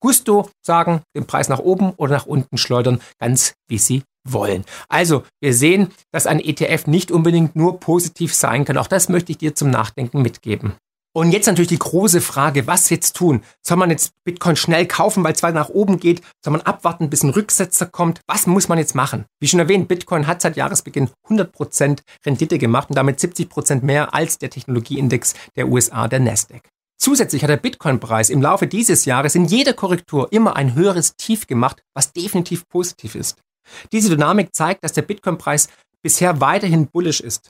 [0.01, 4.65] Gusto sagen, den Preis nach oben oder nach unten schleudern, ganz wie sie wollen.
[4.89, 8.77] Also, wir sehen, dass ein ETF nicht unbedingt nur positiv sein kann.
[8.77, 10.75] Auch das möchte ich dir zum Nachdenken mitgeben.
[11.17, 13.41] Und jetzt natürlich die große Frage, was jetzt tun?
[13.63, 16.21] Soll man jetzt Bitcoin schnell kaufen, weil es weiter nach oben geht?
[16.45, 18.21] Soll man abwarten, bis ein Rücksetzer kommt?
[18.27, 19.25] Was muss man jetzt machen?
[19.41, 24.37] Wie schon erwähnt, Bitcoin hat seit Jahresbeginn 100% Rendite gemacht und damit 70% mehr als
[24.37, 26.69] der Technologieindex der USA, der Nasdaq.
[26.99, 31.47] Zusätzlich hat der Bitcoin-Preis im Laufe dieses Jahres in jeder Korrektur immer ein höheres Tief
[31.47, 33.39] gemacht, was definitiv positiv ist.
[33.91, 35.69] Diese Dynamik zeigt, dass der Bitcoin-Preis
[36.03, 37.49] bisher weiterhin bullish ist.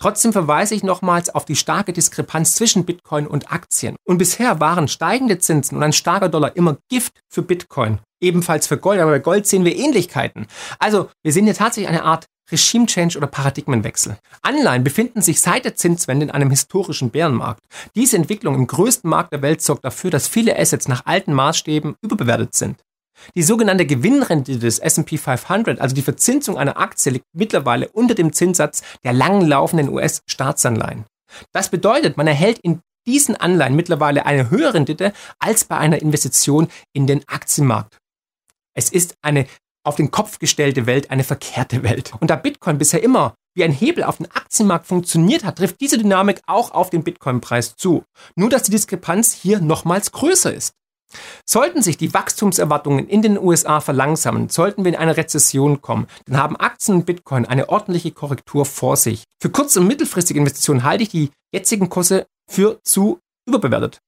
[0.00, 3.96] Trotzdem verweise ich nochmals auf die starke Diskrepanz zwischen Bitcoin und Aktien.
[4.04, 8.00] Und bisher waren steigende Zinsen und ein starker Dollar immer Gift für Bitcoin.
[8.20, 10.46] Ebenfalls für Gold, aber bei Gold sehen wir Ähnlichkeiten.
[10.78, 14.18] Also, wir sehen hier tatsächlich eine Art Regime Change oder Paradigmenwechsel.
[14.42, 17.62] Anleihen befinden sich seit der Zinswende in einem historischen Bärenmarkt.
[17.94, 21.96] Diese Entwicklung im größten Markt der Welt sorgt dafür, dass viele Assets nach alten Maßstäben
[22.02, 22.82] überbewertet sind.
[23.34, 28.32] Die sogenannte Gewinnrendite des S&P 500, also die Verzinsung einer Aktie, liegt mittlerweile unter dem
[28.32, 31.04] Zinssatz der langlaufenden US-Staatsanleihen.
[31.52, 36.68] Das bedeutet, man erhält in diesen Anleihen mittlerweile eine höhere Rendite als bei einer Investition
[36.92, 37.98] in den Aktienmarkt.
[38.74, 39.46] Es ist eine
[39.84, 42.12] auf den Kopf gestellte Welt, eine verkehrte Welt.
[42.20, 45.98] Und da Bitcoin bisher immer wie ein Hebel auf den Aktienmarkt funktioniert hat, trifft diese
[45.98, 48.04] Dynamik auch auf den Bitcoin-Preis zu.
[48.34, 50.72] Nur dass die Diskrepanz hier nochmals größer ist.
[51.48, 56.36] Sollten sich die Wachstumserwartungen in den USA verlangsamen, sollten wir in eine Rezession kommen, dann
[56.36, 59.24] haben Aktien und Bitcoin eine ordentliche Korrektur vor sich.
[59.40, 63.98] Für kurz- und mittelfristige Investitionen halte ich die jetzigen Kurse für zu überbewertet.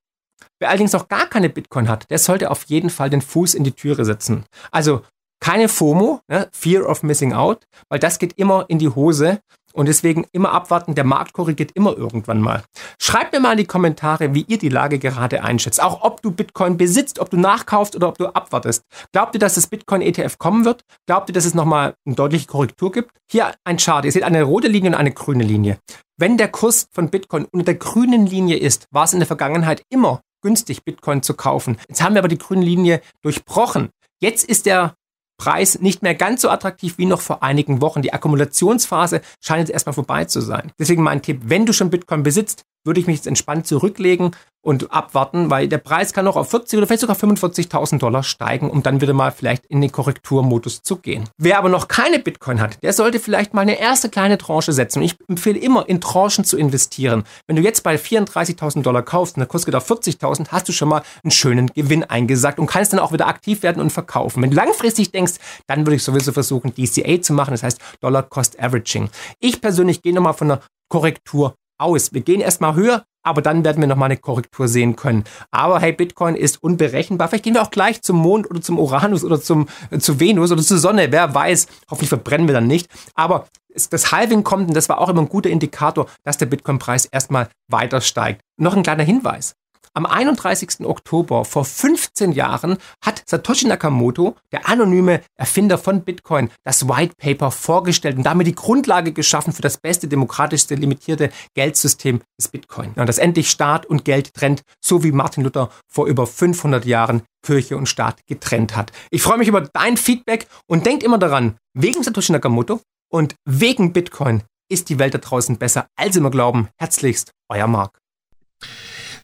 [0.61, 3.65] Wer allerdings noch gar keine Bitcoin hat, der sollte auf jeden Fall den Fuß in
[3.65, 4.45] die Türe setzen.
[4.71, 5.03] Also
[5.41, 9.41] keine FOMO, ne, Fear of Missing Out, weil das geht immer in die Hose
[9.75, 12.63] und deswegen immer abwarten, der Markt korrigiert immer irgendwann mal.
[13.01, 15.83] Schreibt mir mal in die Kommentare, wie ihr die Lage gerade einschätzt.
[15.83, 18.85] Auch ob du Bitcoin besitzt, ob du nachkaufst oder ob du abwartest.
[19.13, 20.83] Glaubt ihr, dass das Bitcoin-ETF kommen wird?
[21.07, 23.11] Glaubt ihr, dass es nochmal eine deutliche Korrektur gibt?
[23.31, 24.05] Hier ein Chart.
[24.05, 25.79] Ihr seht eine rote Linie und eine grüne Linie.
[26.17, 29.83] Wenn der Kurs von Bitcoin unter der grünen Linie ist, war es in der Vergangenheit
[29.91, 31.79] immer günstig, Bitcoin zu kaufen.
[31.89, 33.89] Jetzt haben wir aber die grüne Linie durchbrochen.
[34.21, 34.95] Jetzt ist der
[35.37, 38.03] Preis nicht mehr ganz so attraktiv wie noch vor einigen Wochen.
[38.03, 40.73] Die Akkumulationsphase scheint jetzt erstmal vorbei zu sein.
[40.79, 44.33] Deswegen mein Tipp, wenn du schon Bitcoin besitzt, würde ich mich jetzt entspannt zurücklegen
[44.65, 48.71] und abwarten, weil der Preis kann noch auf 40 oder vielleicht sogar 45.000 Dollar steigen,
[48.71, 51.29] um dann wieder mal vielleicht in den Korrekturmodus zu gehen.
[51.39, 55.03] Wer aber noch keine Bitcoin hat, der sollte vielleicht mal eine erste kleine Tranche setzen.
[55.03, 57.25] ich empfehle immer, in Tranchen zu investieren.
[57.47, 60.73] Wenn du jetzt bei 34.000 Dollar kaufst und der Kurs geht auf 40.000, hast du
[60.73, 64.43] schon mal einen schönen Gewinn eingesagt und kannst dann auch wieder aktiv werden und verkaufen.
[64.43, 65.35] Wenn du langfristig denkst,
[65.67, 69.11] dann würde ich sowieso versuchen, DCA zu machen, das heißt Dollar Cost Averaging.
[69.41, 72.13] Ich persönlich gehe nochmal von einer Korrektur aus.
[72.13, 75.25] Wir gehen erstmal höher, aber dann werden wir nochmal eine Korrektur sehen können.
[75.51, 77.29] Aber hey, Bitcoin ist unberechenbar.
[77.29, 80.51] Vielleicht gehen wir auch gleich zum Mond oder zum Uranus oder zum, äh, zu Venus
[80.51, 81.13] oder zur Sonne.
[81.13, 81.67] Wer weiß.
[81.91, 82.89] Hoffentlich verbrennen wir dann nicht.
[83.15, 83.47] Aber
[83.91, 87.49] das Halving kommt und das war auch immer ein guter Indikator, dass der Bitcoin-Preis erstmal
[87.69, 88.41] weiter steigt.
[88.57, 89.55] Noch ein kleiner Hinweis.
[89.97, 90.81] Am 31.
[90.85, 97.53] Oktober vor 15 Jahren hat Satoshi Nakamoto, der anonyme Erfinder von Bitcoin, das White Paper
[97.53, 102.89] vorgestellt und damit die Grundlage geschaffen für das beste, demokratischste, limitierte Geldsystem des Bitcoin.
[102.97, 107.23] Und das endlich Staat und Geld trennt, so wie Martin Luther vor über 500 Jahren
[107.47, 108.91] Kirche und Staat getrennt hat.
[109.13, 112.81] Ich freue mich über dein Feedback und denkt immer daran, wegen Satoshi Nakamoto
[113.13, 116.69] und wegen Bitcoin ist die Welt da draußen besser, als immer glauben.
[116.79, 118.01] Herzlichst, euer Marc.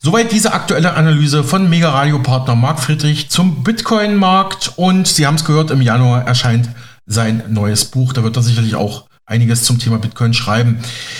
[0.02, 4.72] Soweit diese aktuelle Analyse von Mega Radio Partner Marc Friedrich zum Bitcoin-Markt.
[4.76, 6.70] Und Sie haben es gehört, im Januar erscheint
[7.04, 8.14] sein neues Buch.
[8.14, 10.78] Da wird er sicherlich auch einiges zum Thema Bitcoin schreiben.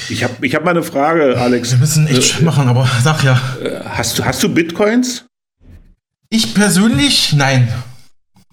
[0.08, 1.72] Ich habe ich hab mal eine Frage, Alex.
[1.72, 3.38] Wir müssen echt äh, machen, aber sag ja.
[3.84, 5.26] Hast du, hast du Bitcoins?
[6.30, 7.68] Ich persönlich, nein.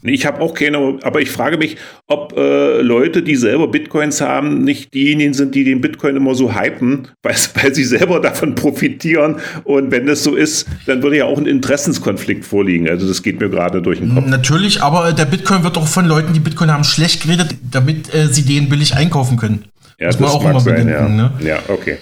[0.09, 4.63] Ich habe auch keine, aber ich frage mich, ob äh, Leute, die selber Bitcoins haben,
[4.63, 9.37] nicht diejenigen sind, die den Bitcoin immer so hypen, weil, weil sie selber davon profitieren.
[9.63, 12.89] Und wenn das so ist, dann würde ja auch ein Interessenskonflikt vorliegen.
[12.89, 14.25] Also das geht mir gerade durch den Kopf.
[14.27, 18.27] Natürlich, aber der Bitcoin wird auch von Leuten, die Bitcoin haben, schlecht geredet, damit äh,
[18.27, 19.65] sie den billig einkaufen können.
[19.99, 20.91] Ja, Muss man auch immer sein, bedenken.
[20.91, 21.07] Ja.
[21.09, 21.31] Ne?
[21.43, 21.97] ja, okay.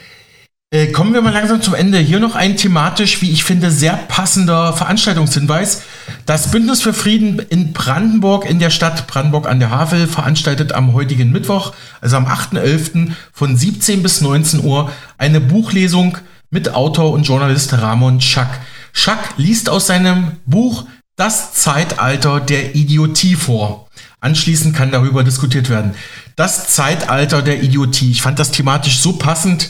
[0.75, 1.99] Äh, kommen wir mal langsam zum Ende.
[1.99, 5.83] Hier noch ein thematisch, wie ich finde, sehr passender Veranstaltungshinweis.
[6.25, 10.91] Das Bündnis für Frieden in Brandenburg in der Stadt Brandenburg an der Havel veranstaltet am
[10.91, 13.11] heutigen Mittwoch, also am 8.11.
[13.31, 16.17] von 17 bis 19 Uhr eine Buchlesung
[16.49, 18.59] mit Autor und Journalist Ramon Schack.
[18.91, 23.87] Schack liest aus seinem Buch Das Zeitalter der Idiotie vor.
[24.19, 25.93] Anschließend kann darüber diskutiert werden.
[26.35, 28.11] Das Zeitalter der Idiotie.
[28.11, 29.69] Ich fand das thematisch so passend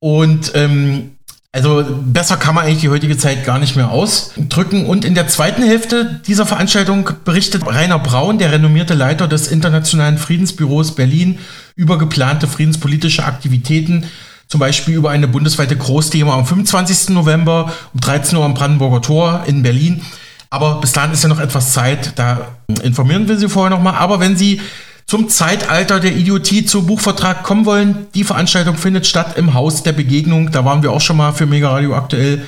[0.00, 1.12] und ähm,
[1.50, 4.86] also besser kann man eigentlich die heutige Zeit gar nicht mehr ausdrücken.
[4.86, 10.18] Und in der zweiten Hälfte dieser Veranstaltung berichtet Rainer Braun, der renommierte Leiter des Internationalen
[10.18, 11.38] Friedensbüros Berlin,
[11.74, 14.04] über geplante friedenspolitische Aktivitäten,
[14.46, 17.10] zum Beispiel über eine bundesweite Großdemo am 25.
[17.10, 20.02] November um 13 Uhr am Brandenburger Tor in Berlin.
[20.50, 22.48] Aber bis dahin ist ja noch etwas Zeit, da
[22.82, 23.94] informieren wir Sie vorher nochmal.
[23.94, 24.60] Aber wenn Sie
[25.08, 29.92] zum Zeitalter der Idiotie zu Buchvertrag kommen wollen, die Veranstaltung findet statt im Haus der
[29.92, 30.52] Begegnung.
[30.52, 32.46] Da waren wir auch schon mal für Mega Radio aktuell.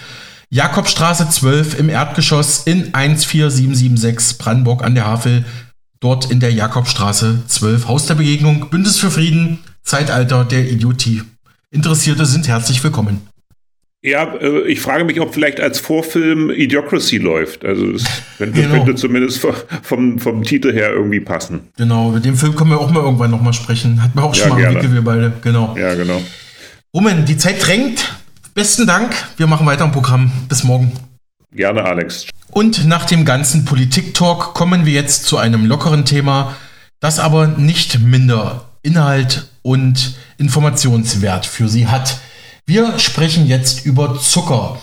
[0.51, 5.47] Jakobstraße 12 im Erdgeschoss in 14776 Brandenburg an der Havel.
[6.01, 7.89] Dort in der Jakobstraße 12.
[7.89, 11.23] Haus der Begegnung, Bündnis für Frieden, Zeitalter der Idiotie.
[11.71, 13.30] Interessierte sind herzlich willkommen.
[14.03, 17.65] Ja, äh, ich frage mich, ob vielleicht als Vorfilm Idiocracy läuft.
[17.65, 18.05] Also das
[18.39, 18.77] könnte, genau.
[18.77, 19.47] könnte zumindest
[19.83, 21.69] vom, vom Titel her irgendwie passen.
[21.77, 24.03] Genau, mit dem Film können wir auch mal irgendwann nochmal sprechen.
[24.03, 24.95] Hat man auch ja, schon mal gerne.
[24.95, 25.33] wir beide.
[25.43, 25.77] Genau.
[25.77, 26.23] Ja, genau.
[26.95, 28.17] Roman, die Zeit drängt.
[28.55, 29.15] Besten Dank.
[29.37, 30.33] Wir machen weiter im Programm.
[30.49, 30.93] Bis morgen.
[31.53, 32.27] Gerne, Alex.
[32.51, 36.57] Und nach dem ganzen Politik-Talk kommen wir jetzt zu einem lockeren Thema,
[37.01, 42.19] das aber nicht minder Inhalt und Informationswert für Sie hat.
[42.67, 44.79] Wir sprechen jetzt über Zucker.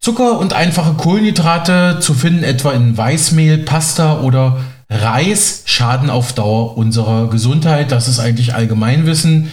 [0.00, 6.76] Zucker und einfache Kohlenhydrate zu finden etwa in Weißmehl, Pasta oder Reis schaden auf Dauer
[6.76, 7.92] unserer Gesundheit.
[7.92, 9.50] Das ist eigentlich Allgemeinwissen.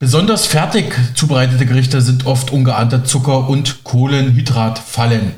[0.00, 5.32] Besonders fertig zubereitete Gerichte sind oft ungeahnte Zucker- und Kohlenhydratfallen.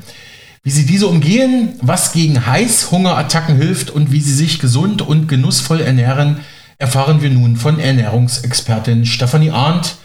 [0.63, 5.81] Wie Sie diese umgehen, was gegen Heißhungerattacken hilft und wie Sie sich gesund und genussvoll
[5.81, 6.41] ernähren,
[6.77, 9.95] erfahren wir nun von Ernährungsexpertin Stefanie Arndt.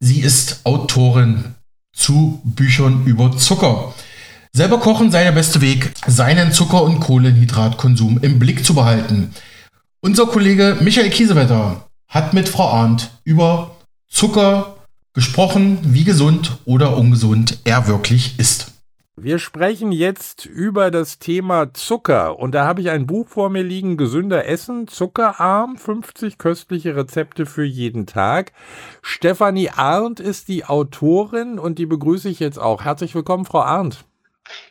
[0.00, 1.56] Sie ist Autorin
[1.92, 3.94] zu Büchern über Zucker.
[4.52, 9.34] Selber kochen sei der beste Weg, seinen Zucker- und Kohlenhydratkonsum im Blick zu behalten.
[10.00, 13.76] Unser Kollege Michael Kiesewetter hat mit Frau Arndt über
[14.08, 14.76] Zucker
[15.14, 18.77] gesprochen, wie gesund oder ungesund er wirklich ist.
[19.20, 23.64] Wir sprechen jetzt über das Thema Zucker und da habe ich ein Buch vor mir
[23.64, 28.52] liegen, Gesünder Essen, Zuckerarm, 50 köstliche Rezepte für jeden Tag.
[29.02, 32.84] Stefanie Arndt ist die Autorin und die begrüße ich jetzt auch.
[32.84, 34.04] Herzlich willkommen, Frau Arndt.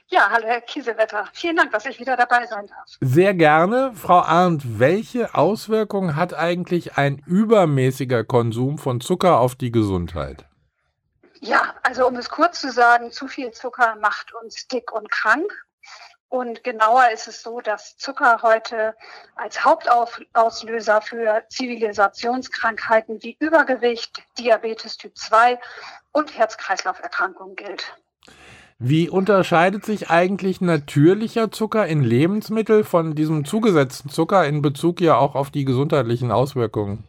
[0.08, 1.26] Ja, hallo Herr Kiesewetter.
[1.34, 2.86] Vielen Dank, dass ich wieder dabei sein darf.
[3.02, 3.92] Sehr gerne.
[3.96, 10.46] Frau Arndt, welche Auswirkungen hat eigentlich ein übermäßiger Konsum von Zucker auf die Gesundheit?
[11.42, 15.52] Ja, also um es kurz zu sagen, zu viel Zucker macht uns dick und krank.
[16.30, 18.96] Und genauer ist es so, dass Zucker heute
[19.36, 25.58] als Hauptauslöser für Zivilisationskrankheiten wie Übergewicht, Diabetes Typ 2
[26.12, 27.96] und Herz-Kreislauf-Erkrankungen gilt.
[28.80, 35.18] Wie unterscheidet sich eigentlich natürlicher Zucker in Lebensmitteln von diesem zugesetzten Zucker in Bezug ja
[35.18, 37.06] auch auf die gesundheitlichen Auswirkungen?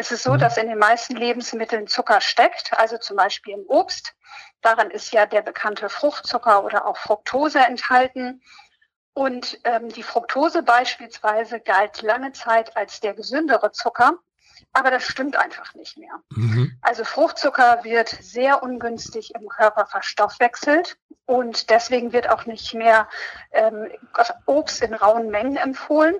[0.00, 0.38] Es ist so, mhm.
[0.38, 4.14] dass in den meisten Lebensmitteln Zucker steckt, also zum Beispiel im Obst.
[4.62, 8.40] Darin ist ja der bekannte Fruchtzucker oder auch Fructose enthalten.
[9.12, 14.14] Und ähm, die Fructose beispielsweise galt lange Zeit als der gesündere Zucker,
[14.72, 16.22] aber das stimmt einfach nicht mehr.
[16.30, 16.78] Mhm.
[16.80, 23.06] Also Fruchtzucker wird sehr ungünstig im Körper verstoffwechselt und deswegen wird auch nicht mehr
[23.52, 23.90] ähm,
[24.46, 26.14] Obst in rauen Mengen empfohlen,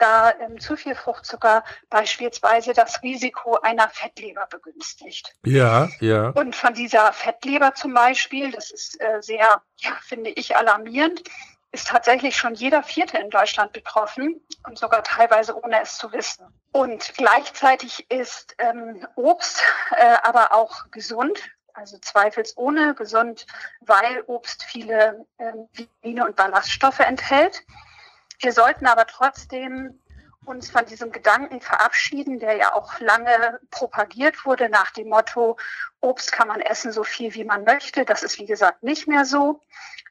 [0.00, 5.34] da ähm, zu viel Fruchtzucker beispielsweise das Risiko einer Fettleber begünstigt.
[5.44, 6.30] Ja, ja.
[6.30, 11.22] Und von dieser Fettleber zum Beispiel, das ist äh, sehr, ja, finde ich, alarmierend,
[11.72, 16.44] ist tatsächlich schon jeder Vierte in Deutschland betroffen und sogar teilweise ohne es zu wissen.
[16.72, 19.62] Und gleichzeitig ist ähm, Obst
[19.96, 21.38] äh, aber auch gesund,
[21.74, 23.46] also zweifelsohne gesund,
[23.80, 27.64] weil Obst viele ähm, Vitamine und Ballaststoffe enthält.
[28.40, 30.00] Wir sollten aber trotzdem
[30.46, 35.58] uns von diesem Gedanken verabschieden, der ja auch lange propagiert wurde nach dem Motto,
[36.00, 38.04] Obst kann man essen so viel wie man möchte.
[38.04, 39.60] Das ist wie gesagt nicht mehr so.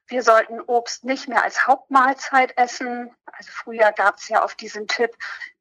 [0.07, 3.11] Wir sollten Obst nicht mehr als Hauptmahlzeit essen.
[3.25, 5.11] Also früher gab es ja oft diesen Tipp,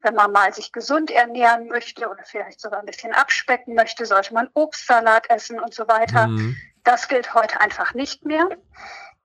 [0.01, 4.35] wenn man mal sich gesund ernähren möchte oder vielleicht sogar ein bisschen abspecken möchte, sollte
[4.35, 6.29] man Obstsalat essen und so weiter.
[6.29, 6.57] Mhm.
[6.85, 8.49] Das gilt heute einfach nicht mehr.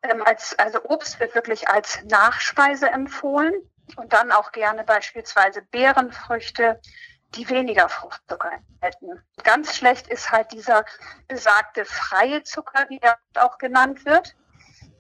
[0.04, 3.54] Ähm, als, also Obst wird wirklich als Nachspeise empfohlen
[3.96, 6.80] und dann auch gerne beispielsweise Beerenfrüchte,
[7.36, 9.24] die weniger Fruchtzucker enthalten.
[9.44, 10.86] Ganz schlecht ist halt dieser
[11.28, 14.36] besagte freie Zucker, wie er auch genannt wird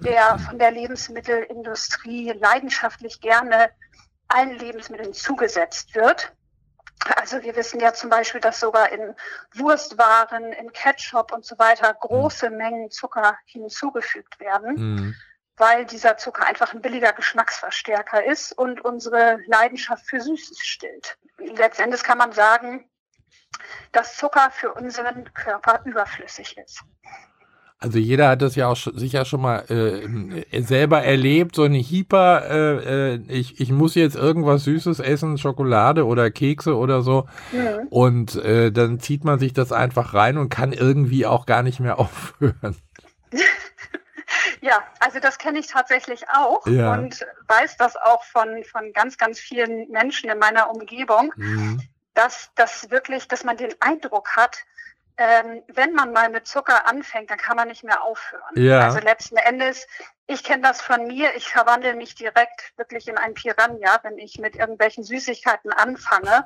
[0.04, 3.70] der von der Lebensmittelindustrie leidenschaftlich gerne
[4.28, 6.34] allen Lebensmitteln zugesetzt wird.
[7.18, 9.16] Also wir wissen ja zum Beispiel, dass sogar in
[9.54, 15.16] Wurstwaren, in Ketchup und so weiter große Mengen Zucker hinzugefügt werden, mhm.
[15.58, 21.18] weil dieser Zucker einfach ein billiger Geschmacksverstärker ist und unsere Leidenschaft für Süßes stillt.
[21.38, 22.90] Letztendlich kann man sagen,
[23.92, 26.84] dass Zucker für unseren Körper überflüssig ist.
[27.84, 32.50] Also jeder hat das ja auch sicher schon mal äh, selber erlebt, so eine Hyper,
[32.50, 37.28] äh, äh, ich, ich muss jetzt irgendwas Süßes essen, Schokolade oder Kekse oder so.
[37.52, 37.80] Ja.
[37.90, 41.82] Und äh, dann zieht man sich das einfach rein und kann irgendwie auch gar nicht
[41.82, 42.78] mehr aufhören.
[44.62, 46.94] Ja, also das kenne ich tatsächlich auch ja.
[46.94, 51.82] und weiß das auch von, von ganz, ganz vielen Menschen in meiner Umgebung, mhm.
[52.14, 54.64] dass das wirklich, dass man den Eindruck hat,
[55.18, 58.56] ähm, wenn man mal mit Zucker anfängt, dann kann man nicht mehr aufhören.
[58.56, 58.82] Ja.
[58.82, 59.88] Also letzten Endes,
[60.28, 64.40] ich kenne das von mir, ich verwandle mich direkt wirklich in ein Piranha, wenn ich
[64.40, 66.46] mit irgendwelchen Süßigkeiten anfange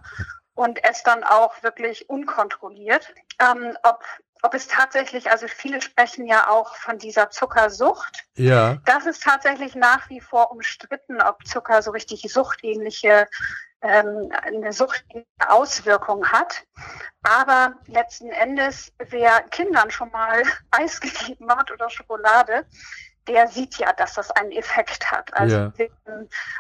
[0.55, 3.13] und es dann auch wirklich unkontrolliert.
[3.39, 4.03] Ähm, ob,
[4.43, 8.25] ob es tatsächlich, also viele sprechen ja auch von dieser Zuckersucht.
[8.35, 8.77] Ja.
[8.85, 13.27] Das ist tatsächlich nach wie vor umstritten, ob Zucker so richtig suchtähnliche
[13.81, 16.63] ähm, eine Suchtauswirkung hat.
[17.23, 22.65] Aber letzten Endes, wer Kindern schon mal Eis gegeben hat oder Schokolade,
[23.27, 25.33] der sieht ja, dass das einen Effekt hat.
[25.33, 25.73] Also ja.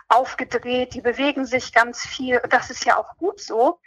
[0.09, 2.41] aufgedreht, die bewegen sich ganz viel.
[2.49, 3.79] Das ist ja auch gut so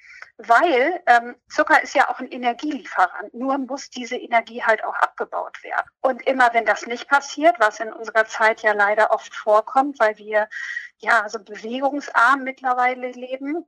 [0.49, 3.34] weil ähm, Zucker ist ja auch ein Energielieferant.
[3.34, 5.86] Nur muss diese Energie halt auch abgebaut werden.
[6.01, 10.16] Und immer wenn das nicht passiert, was in unserer Zeit ja leider oft vorkommt, weil
[10.18, 10.49] wir
[10.99, 13.66] ja so bewegungsarm mittlerweile leben,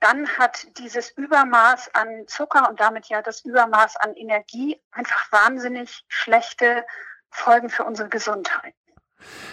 [0.00, 6.04] dann hat dieses Übermaß an Zucker und damit ja das Übermaß an Energie einfach wahnsinnig
[6.08, 6.86] schlechte
[7.30, 8.74] Folgen für unsere Gesundheit.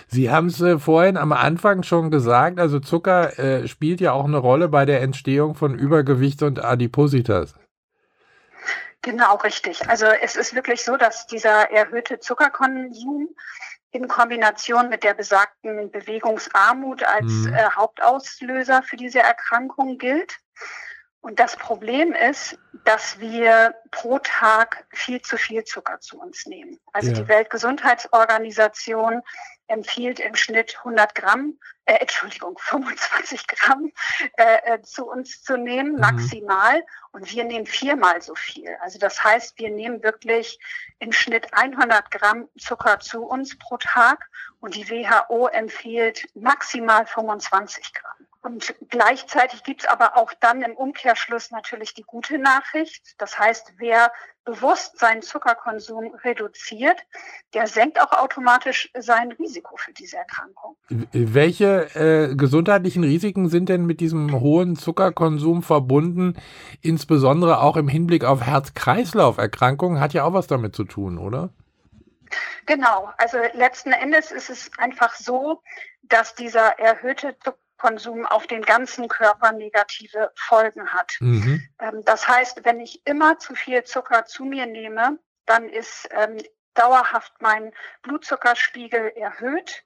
[0.08, 4.26] Sie haben es äh, vorhin am Anfang schon gesagt, also Zucker äh, spielt ja auch
[4.26, 7.56] eine Rolle bei der Entstehung von Übergewicht und Adipositas.
[9.02, 9.88] Genau, richtig.
[9.88, 13.30] Also es ist wirklich so, dass dieser erhöhte Zuckerkonsum
[13.92, 17.54] in Kombination mit der besagten Bewegungsarmut als mhm.
[17.54, 20.38] äh, Hauptauslöser für diese Erkrankung gilt.
[21.22, 26.80] Und das Problem ist, dass wir pro Tag viel zu viel Zucker zu uns nehmen.
[26.94, 27.14] Also ja.
[27.16, 29.22] die Weltgesundheitsorganisation
[29.68, 33.92] empfiehlt im Schnitt 100 Gramm, äh, Entschuldigung, 25 Gramm
[34.38, 36.00] äh, äh, zu uns zu nehmen, mhm.
[36.00, 36.84] maximal.
[37.12, 38.76] Und wir nehmen viermal so viel.
[38.82, 40.60] Also das heißt, wir nehmen wirklich
[41.00, 44.30] im Schnitt 100 Gramm Zucker zu uns pro Tag.
[44.60, 48.25] Und die WHO empfiehlt maximal 25 Gramm.
[48.46, 53.16] Und gleichzeitig gibt es aber auch dann im Umkehrschluss natürlich die gute Nachricht.
[53.18, 54.12] Das heißt, wer
[54.44, 56.98] bewusst seinen Zuckerkonsum reduziert,
[57.56, 60.78] der senkt auch automatisch sein Risiko für diese Erkrankung.
[61.12, 66.36] Welche äh, gesundheitlichen Risiken sind denn mit diesem hohen Zuckerkonsum verbunden,
[66.82, 70.00] insbesondere auch im Hinblick auf Herz-Kreislauf-Erkrankungen?
[70.00, 71.50] Hat ja auch was damit zu tun, oder?
[72.68, 75.64] Genau, also letzten Endes ist es einfach so,
[76.04, 77.36] dass dieser erhöhte
[77.86, 81.14] Konsum auf den ganzen Körper negative Folgen hat.
[81.20, 81.62] Mhm.
[81.80, 86.38] Ähm, das heißt, wenn ich immer zu viel Zucker zu mir nehme, dann ist ähm,
[86.74, 87.72] dauerhaft mein
[88.02, 89.84] Blutzuckerspiegel erhöht.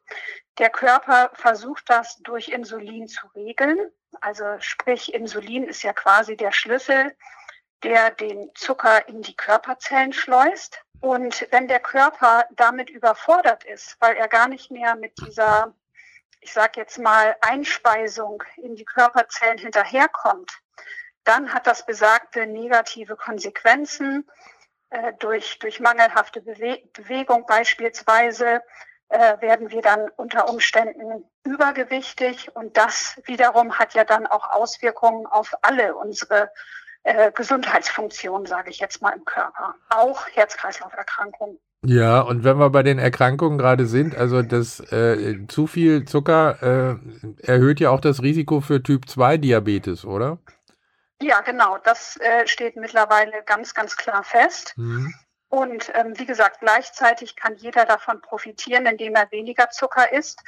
[0.60, 3.92] Der Körper versucht das durch Insulin zu regeln.
[4.22, 7.14] Also sprich, Insulin ist ja quasi der Schlüssel,
[7.84, 10.82] der den Zucker in die Körperzellen schleust.
[11.02, 15.74] Und wenn der Körper damit überfordert ist, weil er gar nicht mehr mit dieser
[16.42, 20.52] ich sage jetzt mal, Einspeisung in die Körperzellen hinterherkommt,
[21.24, 24.30] dann hat das besagte negative Konsequenzen
[24.90, 28.64] äh, durch, durch mangelhafte Bewe Bewegung beispielsweise
[29.10, 35.26] äh, werden wir dann unter Umständen übergewichtig und das wiederum hat ja dann auch Auswirkungen
[35.26, 36.52] auf alle unsere
[37.04, 41.60] äh, Gesundheitsfunktionen, sage ich jetzt mal im Körper, auch Herz-Kreislauf-Erkrankungen.
[41.86, 46.62] Ja, und wenn wir bei den Erkrankungen gerade sind, also das äh, zu viel Zucker
[46.62, 50.40] äh, erhöht ja auch das Risiko für Typ 2 Diabetes, oder?
[51.22, 51.78] Ja, genau.
[51.84, 54.74] Das äh, steht mittlerweile ganz, ganz klar fest.
[54.78, 55.14] Mhm.
[55.50, 60.44] Und ähm, wie gesagt, gleichzeitig kann jeder davon profitieren, indem er weniger Zucker isst,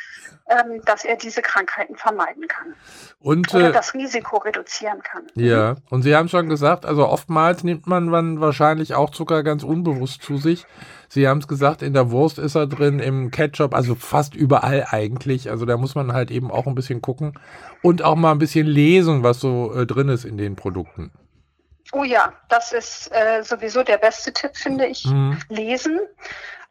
[0.48, 2.76] ähm, dass er diese Krankheiten vermeiden kann.
[3.20, 5.24] Und, Oder äh, das Risiko reduzieren kann.
[5.34, 9.64] Ja, und Sie haben schon gesagt, also oftmals nimmt man dann wahrscheinlich auch Zucker ganz
[9.64, 10.68] unbewusst zu sich.
[11.10, 14.86] Sie haben es gesagt, in der Wurst ist er drin, im Ketchup, also fast überall
[14.92, 15.50] eigentlich.
[15.50, 17.40] Also da muss man halt eben auch ein bisschen gucken
[17.82, 21.12] und auch mal ein bisschen lesen, was so äh, drin ist in den Produkten.
[21.92, 25.06] Oh ja, das ist äh, sowieso der beste Tipp, finde ich.
[25.06, 25.40] Mhm.
[25.50, 26.00] Lesen.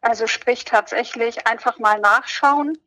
[0.01, 2.77] Also sprich tatsächlich einfach mal nachschauen,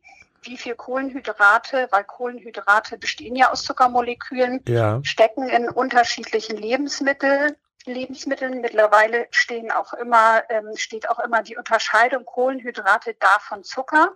[0.41, 4.99] wie viel Kohlenhydrate, weil Kohlenhydrate bestehen ja aus Zuckermolekülen, Ja.
[5.03, 7.55] stecken in unterschiedlichen Lebensmitteln.
[7.85, 14.11] Lebensmitteln mittlerweile stehen auch immer, ähm, steht auch immer die Unterscheidung Kohlenhydrate davon Zucker.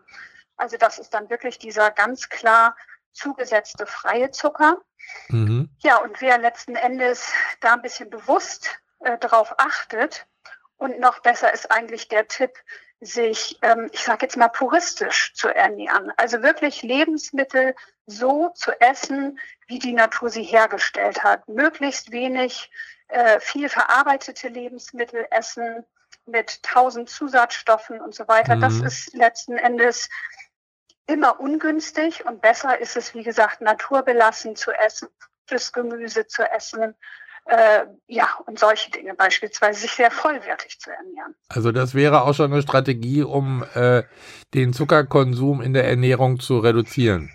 [0.57, 2.75] Also das ist dann wirklich dieser ganz klar
[3.13, 4.81] zugesetzte freie Zucker.
[5.29, 5.69] Mhm.
[5.79, 7.31] Ja, und wer letzten Endes
[7.61, 10.27] da ein bisschen bewusst äh, darauf achtet
[10.77, 12.53] und noch besser ist eigentlich der Tipp,
[13.01, 16.11] sich, ähm, ich sage jetzt mal, puristisch zu ernähren.
[16.17, 17.73] Also wirklich Lebensmittel
[18.05, 21.47] so zu essen, wie die Natur sie hergestellt hat.
[21.47, 22.69] Möglichst wenig
[23.07, 25.85] äh, viel verarbeitete Lebensmittel essen
[26.25, 28.57] mit tausend Zusatzstoffen und so weiter.
[28.57, 28.85] Das Mhm.
[28.85, 30.09] ist letzten Endes
[31.09, 35.09] immer ungünstig und besser ist es, wie gesagt, naturbelassen zu essen,
[35.47, 36.95] frisches Gemüse zu essen,
[37.45, 41.33] äh, ja, und solche Dinge beispielsweise, sich sehr vollwertig zu ernähren.
[41.47, 44.03] Also das wäre auch schon eine Strategie, um äh,
[44.53, 47.31] den Zuckerkonsum in der Ernährung zu reduzieren.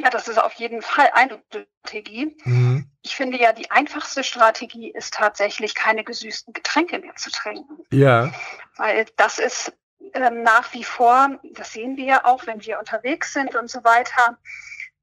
[0.00, 1.42] Ja, das ist auf jeden Fall eine
[1.84, 2.36] Strategie.
[2.44, 2.88] Mhm.
[3.02, 7.78] Ich finde ja, die einfachste Strategie ist tatsächlich, keine gesüßten Getränke mehr zu trinken.
[7.90, 8.32] Ja.
[8.76, 9.72] Weil das ist
[10.14, 13.84] ähm, nach wie vor, das sehen wir ja auch, wenn wir unterwegs sind und so
[13.84, 14.38] weiter,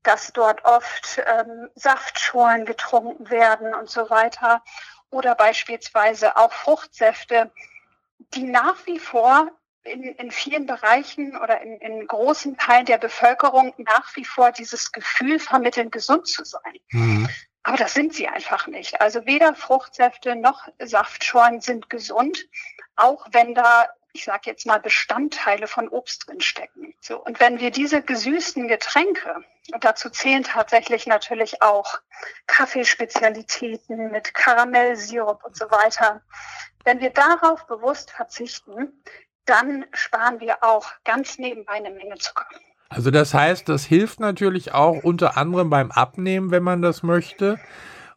[0.03, 4.63] dass dort oft ähm, Saftschorlen getrunken werden und so weiter.
[5.09, 7.51] Oder beispielsweise auch Fruchtsäfte,
[8.33, 9.51] die nach wie vor
[9.83, 14.91] in, in vielen Bereichen oder in, in großen Teilen der Bevölkerung nach wie vor dieses
[14.91, 16.79] Gefühl vermitteln, gesund zu sein.
[16.91, 17.29] Mhm.
[17.63, 19.01] Aber das sind sie einfach nicht.
[19.01, 22.47] Also weder Fruchtsäfte noch Saftschorlen sind gesund,
[22.95, 26.93] auch wenn da, ich sage jetzt mal, Bestandteile von Obst drin stecken.
[27.01, 29.43] So, und wenn wir diese gesüßten Getränke,
[29.73, 31.99] und dazu zählen tatsächlich natürlich auch
[32.47, 36.21] Kaffeespezialitäten mit Karamellsirup und so weiter,
[36.85, 38.93] wenn wir darauf bewusst verzichten,
[39.45, 42.47] dann sparen wir auch ganz nebenbei eine Menge Zucker.
[42.87, 47.59] Also das heißt, das hilft natürlich auch unter anderem beim Abnehmen, wenn man das möchte.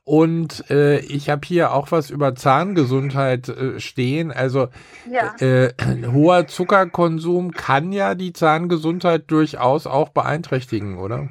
[0.08, 4.32] Und äh, ich habe hier auch was über Zahngesundheit äh, stehen.
[4.32, 4.68] Also
[5.04, 5.34] Ja.
[5.38, 11.28] äh, ein hoher Zuckerkonsum kann ja die Zahngesundheit durchaus auch beeinträchtigen, oder?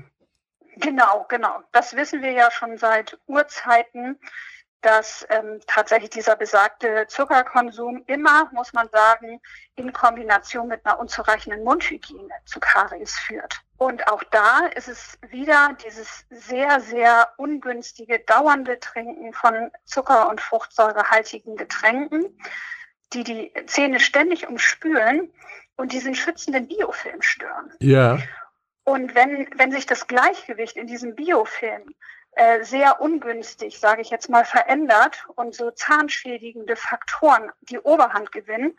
[0.76, 1.60] Genau, genau.
[1.72, 4.20] Das wissen wir ja schon seit Urzeiten,
[4.82, 9.42] dass ähm, tatsächlich dieser besagte Zuckerkonsum immer, muss man sagen,
[9.76, 13.62] in Kombination mit einer unzureichenden Mundhygiene zu Karies führt.
[13.78, 20.42] Und auch da ist es wieder dieses sehr, sehr ungünstige, dauernde Trinken von Zucker- und
[20.42, 22.40] fruchtsäurehaltigen Getränken,
[23.14, 25.32] die die Zähne ständig umspülen
[25.76, 27.72] und diesen schützenden Biofilm stören.
[27.80, 28.20] Ja.
[28.84, 31.94] Und wenn, wenn sich das Gleichgewicht in diesem Biofilm
[32.38, 38.78] äh, sehr ungünstig, sage ich jetzt mal, verändert und so zahnschädigende Faktoren die Oberhand gewinnen,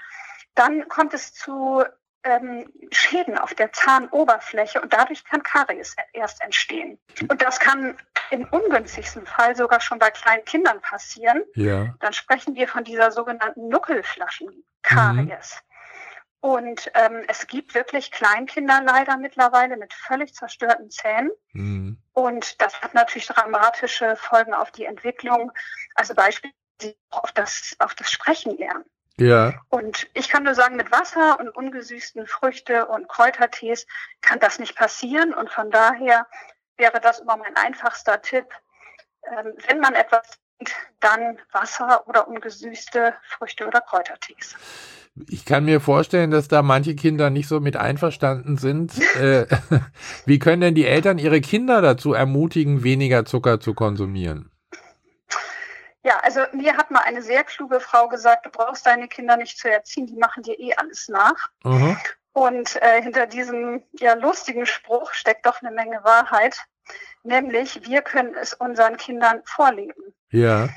[0.55, 1.83] dann kommt es zu
[2.23, 7.01] ähm, Schäden auf der Zahnoberfläche und dadurch kann Karies erst entstehen.
[7.29, 7.97] Und das kann
[8.31, 11.43] im ungünstigsten Fall sogar schon bei kleinen Kindern passieren.
[11.55, 11.95] Ja.
[11.99, 15.63] Dann sprechen wir von dieser sogenannten Nuckelflaschenkaries.
[16.41, 21.31] Und ähm, es gibt wirklich Kleinkinder leider mittlerweile mit völlig zerstörten Zähnen.
[21.53, 21.99] Mhm.
[22.13, 25.51] Und das hat natürlich dramatische Folgen auf die Entwicklung,
[25.95, 26.55] also beispielsweise
[27.11, 28.85] auf das, auf das Sprechen lernen.
[29.19, 29.61] Ja.
[29.69, 33.87] Und ich kann nur sagen, mit Wasser und ungesüßten Früchte und Kräutertees
[34.21, 35.35] kann das nicht passieren.
[35.35, 36.29] Und von daher
[36.77, 38.47] wäre das immer mein einfachster Tipp.
[39.25, 40.23] Ähm, wenn man etwas
[40.59, 44.57] trinkt, dann Wasser oder ungesüßte Früchte oder Kräutertees.
[45.29, 48.93] Ich kann mir vorstellen, dass da manche Kinder nicht so mit einverstanden sind.
[49.21, 49.47] äh,
[50.27, 54.51] wie können denn die Eltern ihre Kinder dazu ermutigen, weniger Zucker zu konsumieren?
[56.05, 59.59] Ja, also mir hat mal eine sehr kluge Frau gesagt, du brauchst deine Kinder nicht
[59.59, 61.51] zu erziehen, die machen dir eh alles nach.
[61.65, 61.99] Mhm.
[62.33, 66.57] Und äh, hinter diesem ja lustigen Spruch steckt doch eine Menge Wahrheit,
[67.25, 70.15] nämlich wir können es unseren Kindern vorleben.
[70.31, 70.69] Ja.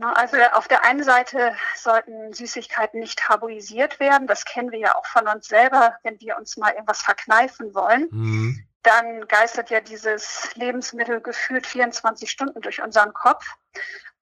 [0.00, 4.96] Na, Also auf der einen Seite sollten Süßigkeiten nicht tabuisiert werden, das kennen wir ja
[4.96, 8.08] auch von uns selber, wenn wir uns mal irgendwas verkneifen wollen.
[8.10, 8.64] Mhm.
[8.82, 13.44] dann geistert ja dieses Lebensmittel gefühlt 24 Stunden durch unseren Kopf.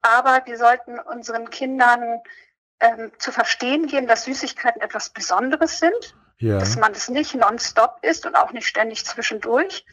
[0.03, 2.23] Aber wir sollten unseren Kindern
[2.81, 6.59] ähm, zu verstehen geben, dass Süßigkeiten etwas Besonderes sind, ja.
[6.59, 9.85] dass man es nicht nonstop isst und auch nicht ständig zwischendurch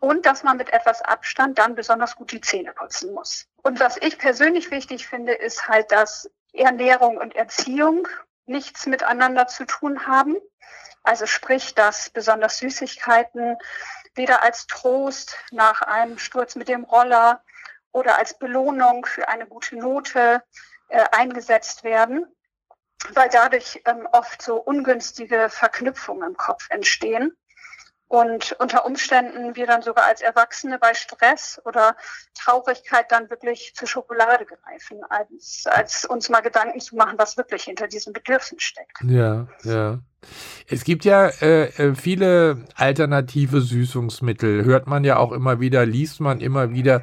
[0.00, 3.46] und dass man mit etwas Abstand dann besonders gut die Zähne putzen muss.
[3.62, 8.06] Und was ich persönlich wichtig finde, ist halt, dass Ernährung und Erziehung
[8.46, 10.36] nichts miteinander zu tun haben.
[11.02, 13.56] Also sprich, dass besonders Süßigkeiten
[14.14, 17.42] weder als Trost nach einem Sturz mit dem Roller
[17.92, 20.42] oder als Belohnung für eine gute Note
[20.88, 22.26] äh, eingesetzt werden,
[23.10, 27.36] weil dadurch ähm, oft so ungünstige Verknüpfungen im Kopf entstehen.
[28.08, 31.96] Und unter Umständen wir dann sogar als Erwachsene bei Stress oder
[32.34, 37.64] Traurigkeit dann wirklich zur Schokolade greifen, als, als uns mal Gedanken zu machen, was wirklich
[37.64, 39.02] hinter diesem Bedürfnis steckt.
[39.02, 39.98] Ja, ja.
[40.68, 46.20] Es gibt ja äh, äh viele alternative Süßungsmittel, hört man ja auch immer wieder, liest
[46.20, 47.02] man immer wieder.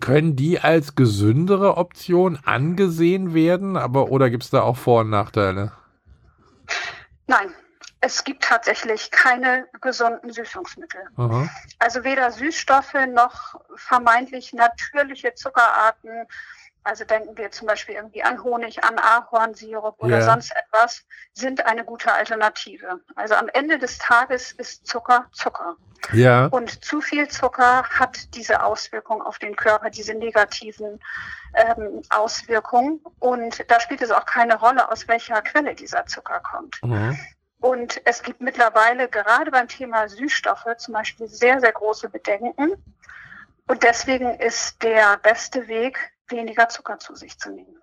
[0.00, 5.10] Können die als gesündere Option angesehen werden, aber oder gibt es da auch Vor- und
[5.10, 5.72] Nachteile?
[7.28, 7.52] Nein,
[8.02, 11.02] es gibt tatsächlich keine gesunden Süßungsmittel.
[11.16, 11.48] Aha.
[11.78, 16.26] Also weder Süßstoffe noch vermeintlich natürliche Zuckerarten.
[16.82, 20.32] Also denken wir zum Beispiel irgendwie an Honig, an Ahornsirup oder yeah.
[20.32, 23.00] sonst etwas, sind eine gute Alternative.
[23.14, 25.76] Also am Ende des Tages ist Zucker Zucker.
[26.12, 26.46] Ja.
[26.46, 30.98] Und zu viel Zucker hat diese Auswirkung auf den Körper, diese negativen
[31.54, 33.00] ähm, Auswirkungen.
[33.20, 36.80] Und da spielt es auch keine Rolle, aus welcher Quelle dieser Zucker kommt.
[36.82, 37.16] Mhm.
[37.62, 42.72] Und es gibt mittlerweile gerade beim Thema Süßstoffe zum Beispiel sehr, sehr große Bedenken.
[43.68, 45.96] Und deswegen ist der beste Weg,
[46.28, 47.76] weniger Zucker zu sich zu nehmen.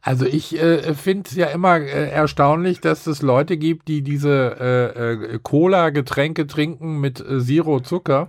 [0.00, 4.56] Also ich äh, finde es ja immer äh, erstaunlich, dass es Leute gibt, die diese
[4.58, 8.28] äh, äh Cola-Getränke trinken mit äh, Zero Zucker.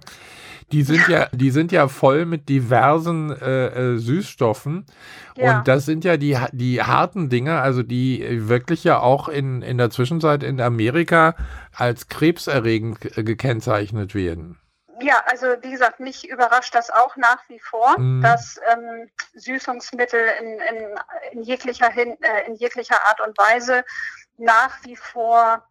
[0.73, 4.85] Die sind ja, die sind ja voll mit diversen äh, äh, Süßstoffen.
[5.37, 5.59] Ja.
[5.59, 9.77] Und das sind ja die, die harten Dinge, also die wirklich ja auch in, in
[9.77, 11.35] der Zwischenzeit in Amerika
[11.75, 14.59] als krebserregend gekennzeichnet werden.
[14.99, 18.21] Ja, also wie gesagt, mich überrascht das auch nach wie vor, mm.
[18.21, 20.99] dass ähm, Süßungsmittel in, in,
[21.33, 23.83] in, jeglicher Hin, äh, in jeglicher Art und Weise
[24.37, 25.67] nach wie vor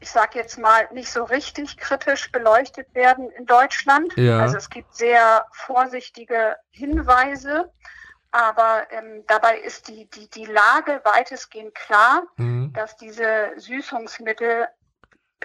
[0.00, 4.12] ich sage jetzt mal, nicht so richtig kritisch beleuchtet werden in Deutschland.
[4.16, 4.40] Ja.
[4.40, 7.72] Also es gibt sehr vorsichtige Hinweise,
[8.30, 12.72] aber ähm, dabei ist die, die, die Lage weitestgehend klar, mhm.
[12.74, 14.68] dass diese Süßungsmittel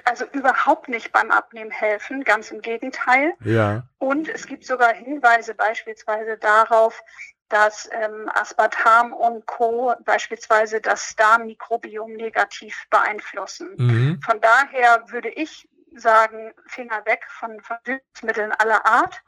[0.05, 3.33] also überhaupt nicht beim Abnehmen helfen, ganz im Gegenteil.
[3.43, 3.83] Ja.
[3.99, 7.01] Und es gibt sogar Hinweise beispielsweise darauf,
[7.53, 9.93] dass ähm, Aspartam und Co.
[10.05, 13.69] beispielsweise das Darmmikrobiom negativ beeinflussen.
[13.77, 14.19] Mhm.
[14.25, 19.21] Von daher würde ich sagen, Finger weg von, von Süßmitteln aller Art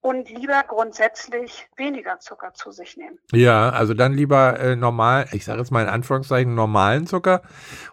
[0.00, 3.18] und lieber grundsätzlich weniger Zucker zu sich nehmen.
[3.32, 7.42] Ja, also dann lieber äh, normal, ich sage jetzt mal in Anführungszeichen normalen Zucker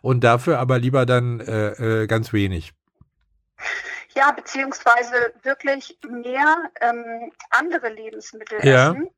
[0.03, 2.73] und dafür aber lieber dann äh, äh, ganz wenig.
[4.13, 8.91] Ja, beziehungsweise wirklich mehr ähm, andere Lebensmittel ja.
[8.91, 9.09] essen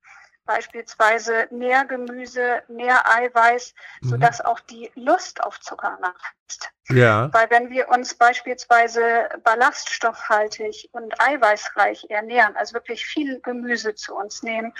[0.48, 4.10] beispielsweise mehr Gemüse, mehr Eiweiß, mhm.
[4.10, 6.72] sodass auch die Lust auf Zucker nachlässt.
[6.90, 7.30] Ja.
[7.34, 14.42] Weil wenn wir uns beispielsweise ballaststoffhaltig und eiweißreich ernähren, also wirklich viel Gemüse zu uns
[14.42, 14.74] nehmen,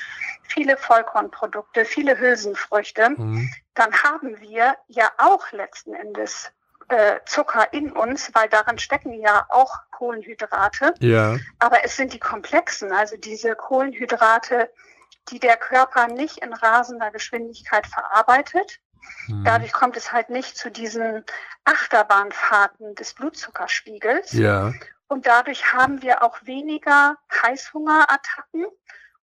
[0.44, 3.52] viele Vollkornprodukte, viele Hülsenfrüchte, mhm.
[3.76, 6.52] dann haben wir ja auch letzten Endes
[6.90, 10.94] äh, Zucker in uns, weil darin stecken ja auch Kohlenhydrate.
[11.00, 11.38] Ja.
[11.60, 14.72] Aber es sind die komplexen, also diese Kohlenhydrate,
[15.30, 18.80] die der Körper nicht in rasender Geschwindigkeit verarbeitet.
[19.28, 19.44] Mhm.
[19.44, 21.24] Dadurch kommt es halt nicht zu diesen
[21.66, 24.34] Achterbahnfahrten des Blutzuckerspiegels.
[24.34, 24.74] Ja.
[25.08, 28.66] Und dadurch haben wir auch weniger Heißhungerattacken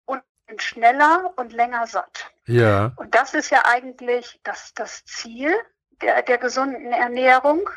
[0.05, 2.31] und sind schneller und länger satt.
[2.47, 2.93] Ja.
[2.97, 5.53] Und das ist ja eigentlich das, das Ziel
[6.03, 7.69] der, der gesunden Ernährung,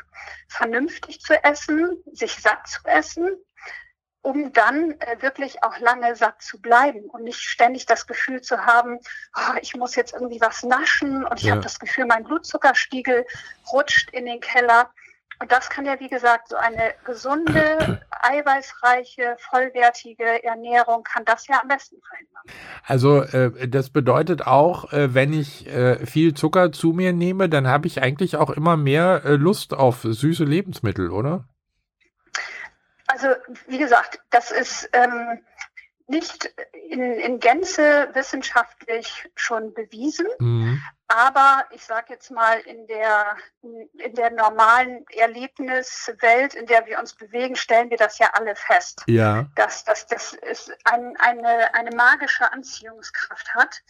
[0.48, 3.36] vernünftig zu essen, sich satt zu essen
[4.26, 8.66] um dann äh, wirklich auch lange satt zu bleiben und nicht ständig das Gefühl zu
[8.66, 8.98] haben,
[9.36, 11.52] oh, ich muss jetzt irgendwie was naschen und ich ja.
[11.52, 13.24] habe das Gefühl, mein Blutzuckerspiegel
[13.72, 14.90] rutscht in den Keller.
[15.38, 21.60] Und das kann ja, wie gesagt, so eine gesunde, eiweißreiche, vollwertige Ernährung kann das ja
[21.62, 22.42] am besten verhindern.
[22.84, 27.68] Also äh, das bedeutet auch, äh, wenn ich äh, viel Zucker zu mir nehme, dann
[27.68, 31.44] habe ich eigentlich auch immer mehr äh, Lust auf süße Lebensmittel, oder?
[33.16, 33.34] Also
[33.66, 35.42] wie gesagt, das ist ähm,
[36.06, 36.52] nicht
[36.90, 40.82] in, in Gänze wissenschaftlich schon bewiesen, mhm.
[41.08, 47.14] aber ich sage jetzt mal in der, in der normalen Erlebniswelt, in der wir uns
[47.14, 49.46] bewegen, stellen wir das ja alle fest, ja.
[49.54, 53.80] dass, das ist ein, eine, eine magische Anziehungskraft hat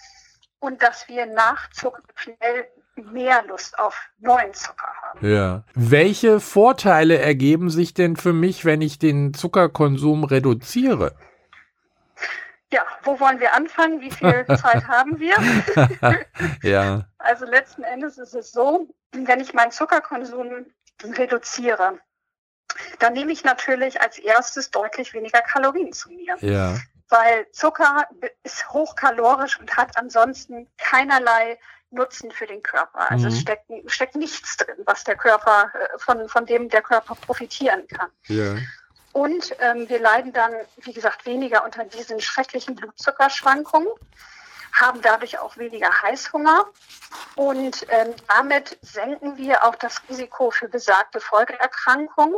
[0.60, 5.26] und dass wir nach Zucker schnell mehr Lust auf neuen Zucker haben.
[5.26, 5.64] Ja.
[5.74, 11.14] Welche Vorteile ergeben sich denn für mich, wenn ich den Zuckerkonsum reduziere?
[12.72, 14.00] Ja, wo wollen wir anfangen?
[14.00, 15.36] Wie viel Zeit haben wir?
[16.62, 17.06] ja.
[17.18, 20.66] Also letzten Endes ist es so, wenn ich meinen Zuckerkonsum
[21.02, 21.98] reduziere,
[22.98, 26.36] dann nehme ich natürlich als erstes deutlich weniger Kalorien zu mir.
[26.40, 26.76] Ja.
[27.08, 28.08] Weil Zucker
[28.42, 31.58] ist hochkalorisch und hat ansonsten keinerlei
[31.96, 33.10] Nutzen für den Körper.
[33.10, 33.32] Also mhm.
[33.32, 37.86] es steckt, steckt nichts drin, was der Körper, äh, von, von dem der Körper profitieren
[37.88, 38.10] kann.
[38.28, 38.54] Ja.
[39.12, 43.88] Und ähm, wir leiden dann, wie gesagt, weniger unter diesen schrecklichen Blutzuckerschwankungen,
[44.72, 46.66] haben dadurch auch weniger Heißhunger
[47.34, 52.36] und ähm, damit senken wir auch das Risiko für besagte Folgeerkrankungen.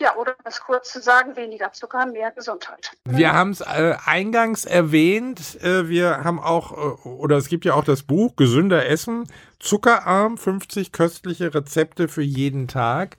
[0.00, 2.92] Ja, oder um es kurz zu sagen, weniger Zucker, mehr Gesundheit.
[3.04, 7.74] Wir haben es äh, eingangs erwähnt, äh, wir haben auch, äh, oder es gibt ja
[7.74, 9.28] auch das Buch Gesünder Essen,
[9.60, 13.16] Zuckerarm, 50 köstliche Rezepte für jeden Tag.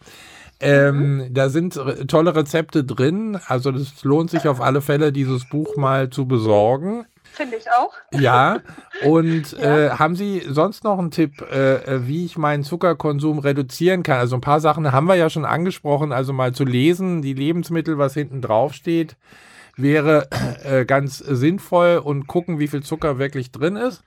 [0.59, 1.33] Ähm, mhm.
[1.33, 6.09] Da sind tolle Rezepte drin, also es lohnt sich auf alle Fälle, dieses Buch mal
[6.09, 7.05] zu besorgen.
[7.33, 7.93] Finde ich auch.
[8.11, 8.59] Ja,
[9.03, 9.77] und ja.
[9.77, 14.19] Äh, haben Sie sonst noch einen Tipp, äh, äh, wie ich meinen Zuckerkonsum reduzieren kann?
[14.19, 17.97] Also ein paar Sachen haben wir ja schon angesprochen, also mal zu lesen, die Lebensmittel,
[17.97, 19.17] was hinten drauf steht,
[19.75, 20.27] wäre
[20.63, 24.03] äh, ganz sinnvoll und gucken, wie viel Zucker wirklich drin ist.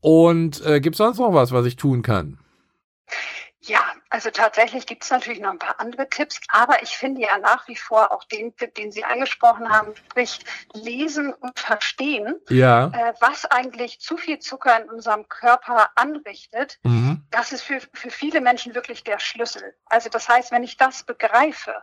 [0.00, 2.38] Und äh, gibt es sonst noch was, was ich tun kann?
[3.62, 7.36] Ja, also tatsächlich gibt es natürlich noch ein paar andere Tipps, aber ich finde ja
[7.38, 10.40] nach wie vor auch den Tipp, den Sie angesprochen haben, sprich
[10.72, 12.86] lesen und verstehen, ja.
[12.86, 16.78] äh, was eigentlich zu viel Zucker in unserem Körper anrichtet.
[16.84, 17.26] Mhm.
[17.30, 19.76] Das ist für, für viele Menschen wirklich der Schlüssel.
[19.84, 21.74] Also das heißt, wenn ich das begreife,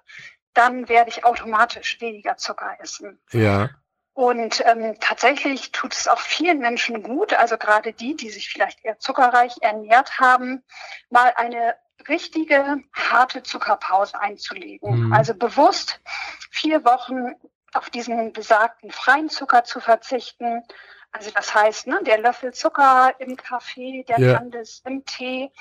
[0.54, 3.20] dann werde ich automatisch weniger Zucker essen.
[3.32, 3.70] Ja.
[4.18, 8.84] Und ähm, tatsächlich tut es auch vielen Menschen gut, also gerade die, die sich vielleicht
[8.84, 10.64] eher zuckerreich ernährt haben,
[11.12, 11.76] mal eine
[12.10, 15.06] richtige harte Zuckerpause einzulegen.
[15.06, 15.14] Mhm.
[15.14, 16.02] Also bewusst
[16.50, 17.36] vier Wochen
[17.76, 20.64] auf diesen besagten freien Zucker zu verzichten.
[21.12, 24.34] Also das heißt, ne, der Löffel Zucker im Kaffee, der ja.
[24.40, 25.52] Candice im Tee,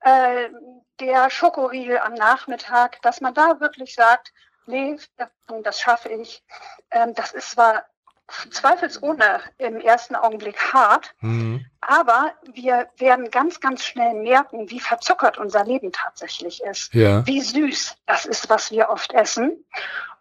[0.00, 0.48] äh,
[1.00, 4.32] der Schokoriegel am Nachmittag, dass man da wirklich sagt,
[4.66, 4.96] nee,
[5.62, 6.42] das schaffe ich.
[6.90, 7.84] Ähm, das ist zwar
[8.50, 11.66] zweifelsohne im ersten Augenblick hart, mhm.
[11.80, 17.26] aber wir werden ganz, ganz schnell merken, wie verzuckert unser Leben tatsächlich ist, ja.
[17.26, 19.64] wie süß das ist, was wir oft essen.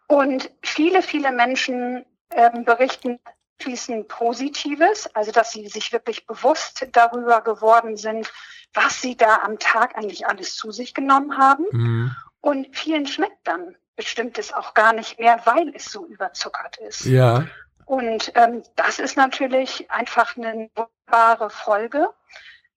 [0.08, 3.20] Und viele, viele Menschen ähm, berichten
[3.62, 8.32] fließend Positives, also dass sie sich wirklich bewusst darüber geworden sind,
[8.74, 11.66] was sie da am Tag eigentlich alles zu sich genommen haben.
[11.72, 12.16] Mhm.
[12.42, 17.04] Und vielen schmeckt dann bestimmtes auch gar nicht mehr, weil es so überzuckert ist.
[17.04, 17.46] Ja.
[17.86, 22.08] Und ähm, das ist natürlich einfach eine wunderbare Folge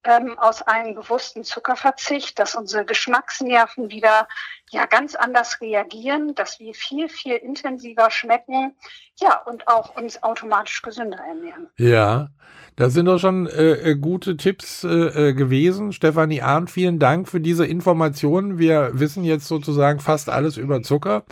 [0.05, 4.27] ähm, aus einem bewussten Zuckerverzicht, dass unsere Geschmacksnerven wieder
[4.71, 8.75] ja ganz anders reagieren, dass wir viel, viel intensiver schmecken,
[9.21, 11.69] ja, und auch uns automatisch gesünder ernähren.
[11.77, 12.29] Ja,
[12.77, 15.93] das sind doch schon äh, äh gute Tipps äh, äh, gewesen.
[15.93, 18.59] Stefanie Arndt, vielen Dank für diese Informationen.
[18.59, 21.25] Wir wissen jetzt sozusagen fast alles über Zucker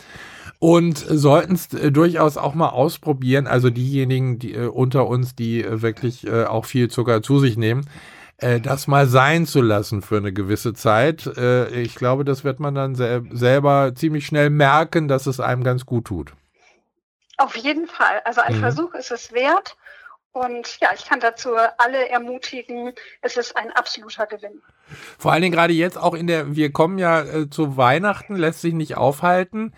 [0.59, 3.47] und sollten es äh, durchaus auch mal ausprobieren.
[3.47, 7.87] Also diejenigen die, äh, unter uns, die wirklich auch viel Zucker zu sich nehmen,
[8.41, 11.27] äh, das mal sein zu lassen für eine gewisse Zeit.
[11.37, 15.65] Äh, ich glaube, das wird man dann sel selber ziemlich schnell merken, dass es einem
[15.65, 16.33] ganz gut tut.
[17.37, 18.21] Auf jeden Fall.
[18.25, 18.61] Also ein mhm.
[18.61, 19.77] Versuch ist es wert.
[20.33, 24.63] Und ja, ich kann dazu alle ermutigen, es ist ein absoluter Gewinn.
[25.19, 28.61] Vor allen Dingen gerade jetzt auch in der, wir kommen ja äh, zu Weihnachten, lässt
[28.61, 29.73] sich nicht aufhalten.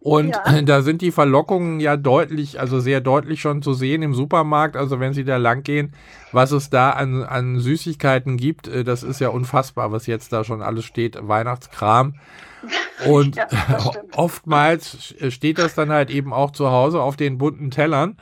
[0.00, 0.62] Und ja.
[0.62, 4.76] da sind die Verlockungen ja deutlich, also sehr deutlich schon zu sehen im Supermarkt.
[4.76, 5.92] Also wenn Sie da lang gehen,
[6.32, 10.44] was es da an, an Süßigkeiten gibt, äh, das ist ja unfassbar, was jetzt da
[10.44, 12.14] schon alles steht, Weihnachtskram.
[13.06, 13.46] Und ja,
[14.14, 18.16] oftmals steht das dann halt eben auch zu Hause auf den bunten Tellern.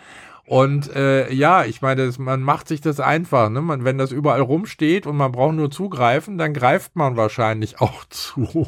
[0.51, 3.51] Und äh, ja, ich meine, das, man macht sich das einfach.
[3.51, 3.61] Ne?
[3.61, 8.05] Man, wenn das überall rumsteht und man braucht nur zugreifen, dann greift man wahrscheinlich auch
[8.07, 8.66] zu.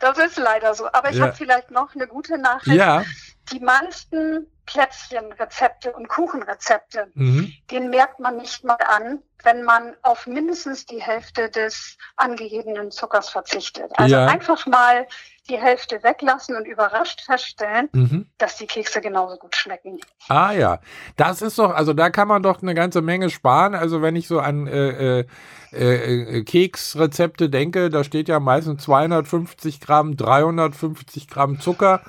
[0.00, 0.86] Das ist leider so.
[0.92, 1.28] Aber ich ja.
[1.28, 2.76] habe vielleicht noch eine gute Nachricht.
[2.76, 3.04] Ja.
[3.52, 7.52] Die meisten Plätzchenrezepte und Kuchenrezepte, mhm.
[7.70, 13.28] den merkt man nicht mal an, wenn man auf mindestens die Hälfte des angegebenen Zuckers
[13.28, 13.92] verzichtet.
[13.96, 14.26] Also ja.
[14.26, 15.06] einfach mal
[15.50, 18.26] die Hälfte weglassen und überrascht feststellen, mhm.
[18.38, 20.00] dass die Kekse genauso gut schmecken.
[20.28, 20.80] Ah ja,
[21.16, 23.74] das ist doch, also da kann man doch eine ganze Menge sparen.
[23.74, 25.24] Also wenn ich so an äh, äh,
[25.72, 32.02] äh, Keksrezepte denke, da steht ja meistens 250 Gramm, 350 Gramm Zucker.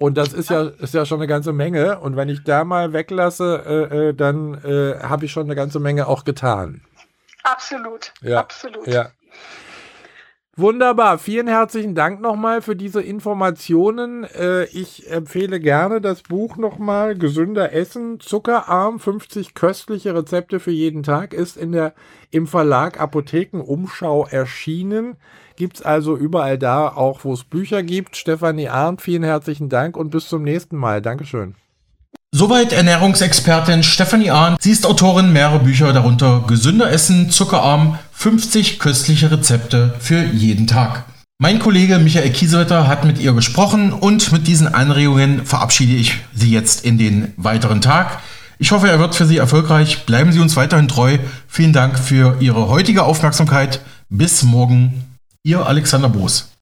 [0.00, 2.00] Und das ist ja, ist ja schon eine ganze Menge.
[2.00, 5.78] Und wenn ich da mal weglasse, äh, äh, dann äh, habe ich schon eine ganze
[5.78, 6.80] Menge auch getan.
[7.42, 8.38] Absolut, ja.
[8.38, 8.86] absolut.
[8.86, 9.10] Ja.
[10.60, 14.24] Wunderbar, vielen herzlichen Dank nochmal für diese Informationen.
[14.24, 21.02] Äh, ich empfehle gerne das Buch nochmal, Gesünder Essen, Zuckerarm, 50 köstliche Rezepte für jeden
[21.02, 21.94] Tag, ist in der,
[22.30, 25.16] im Verlag Apotheken Umschau erschienen.
[25.56, 28.16] Gibt es also überall da, auch wo es Bücher gibt.
[28.16, 31.00] Stefanie Arndt, vielen herzlichen Dank und bis zum nächsten Mal.
[31.00, 31.54] Dankeschön.
[32.32, 34.62] Soweit Ernährungsexpertin Stefanie Arndt.
[34.62, 41.06] Sie ist Autorin mehrerer Bücher, darunter Gesünder Essen, Zuckerarm, 50 köstliche Rezepte für jeden Tag.
[41.38, 46.52] Mein Kollege Michael Kiesewetter hat mit ihr gesprochen und mit diesen Anregungen verabschiede ich Sie
[46.52, 48.20] jetzt in den weiteren Tag.
[48.60, 50.06] Ich hoffe, er wird für Sie erfolgreich.
[50.06, 51.18] Bleiben Sie uns weiterhin treu.
[51.48, 53.80] Vielen Dank für Ihre heutige Aufmerksamkeit.
[54.08, 55.04] Bis morgen.
[55.42, 56.49] Ihr Alexander Boos.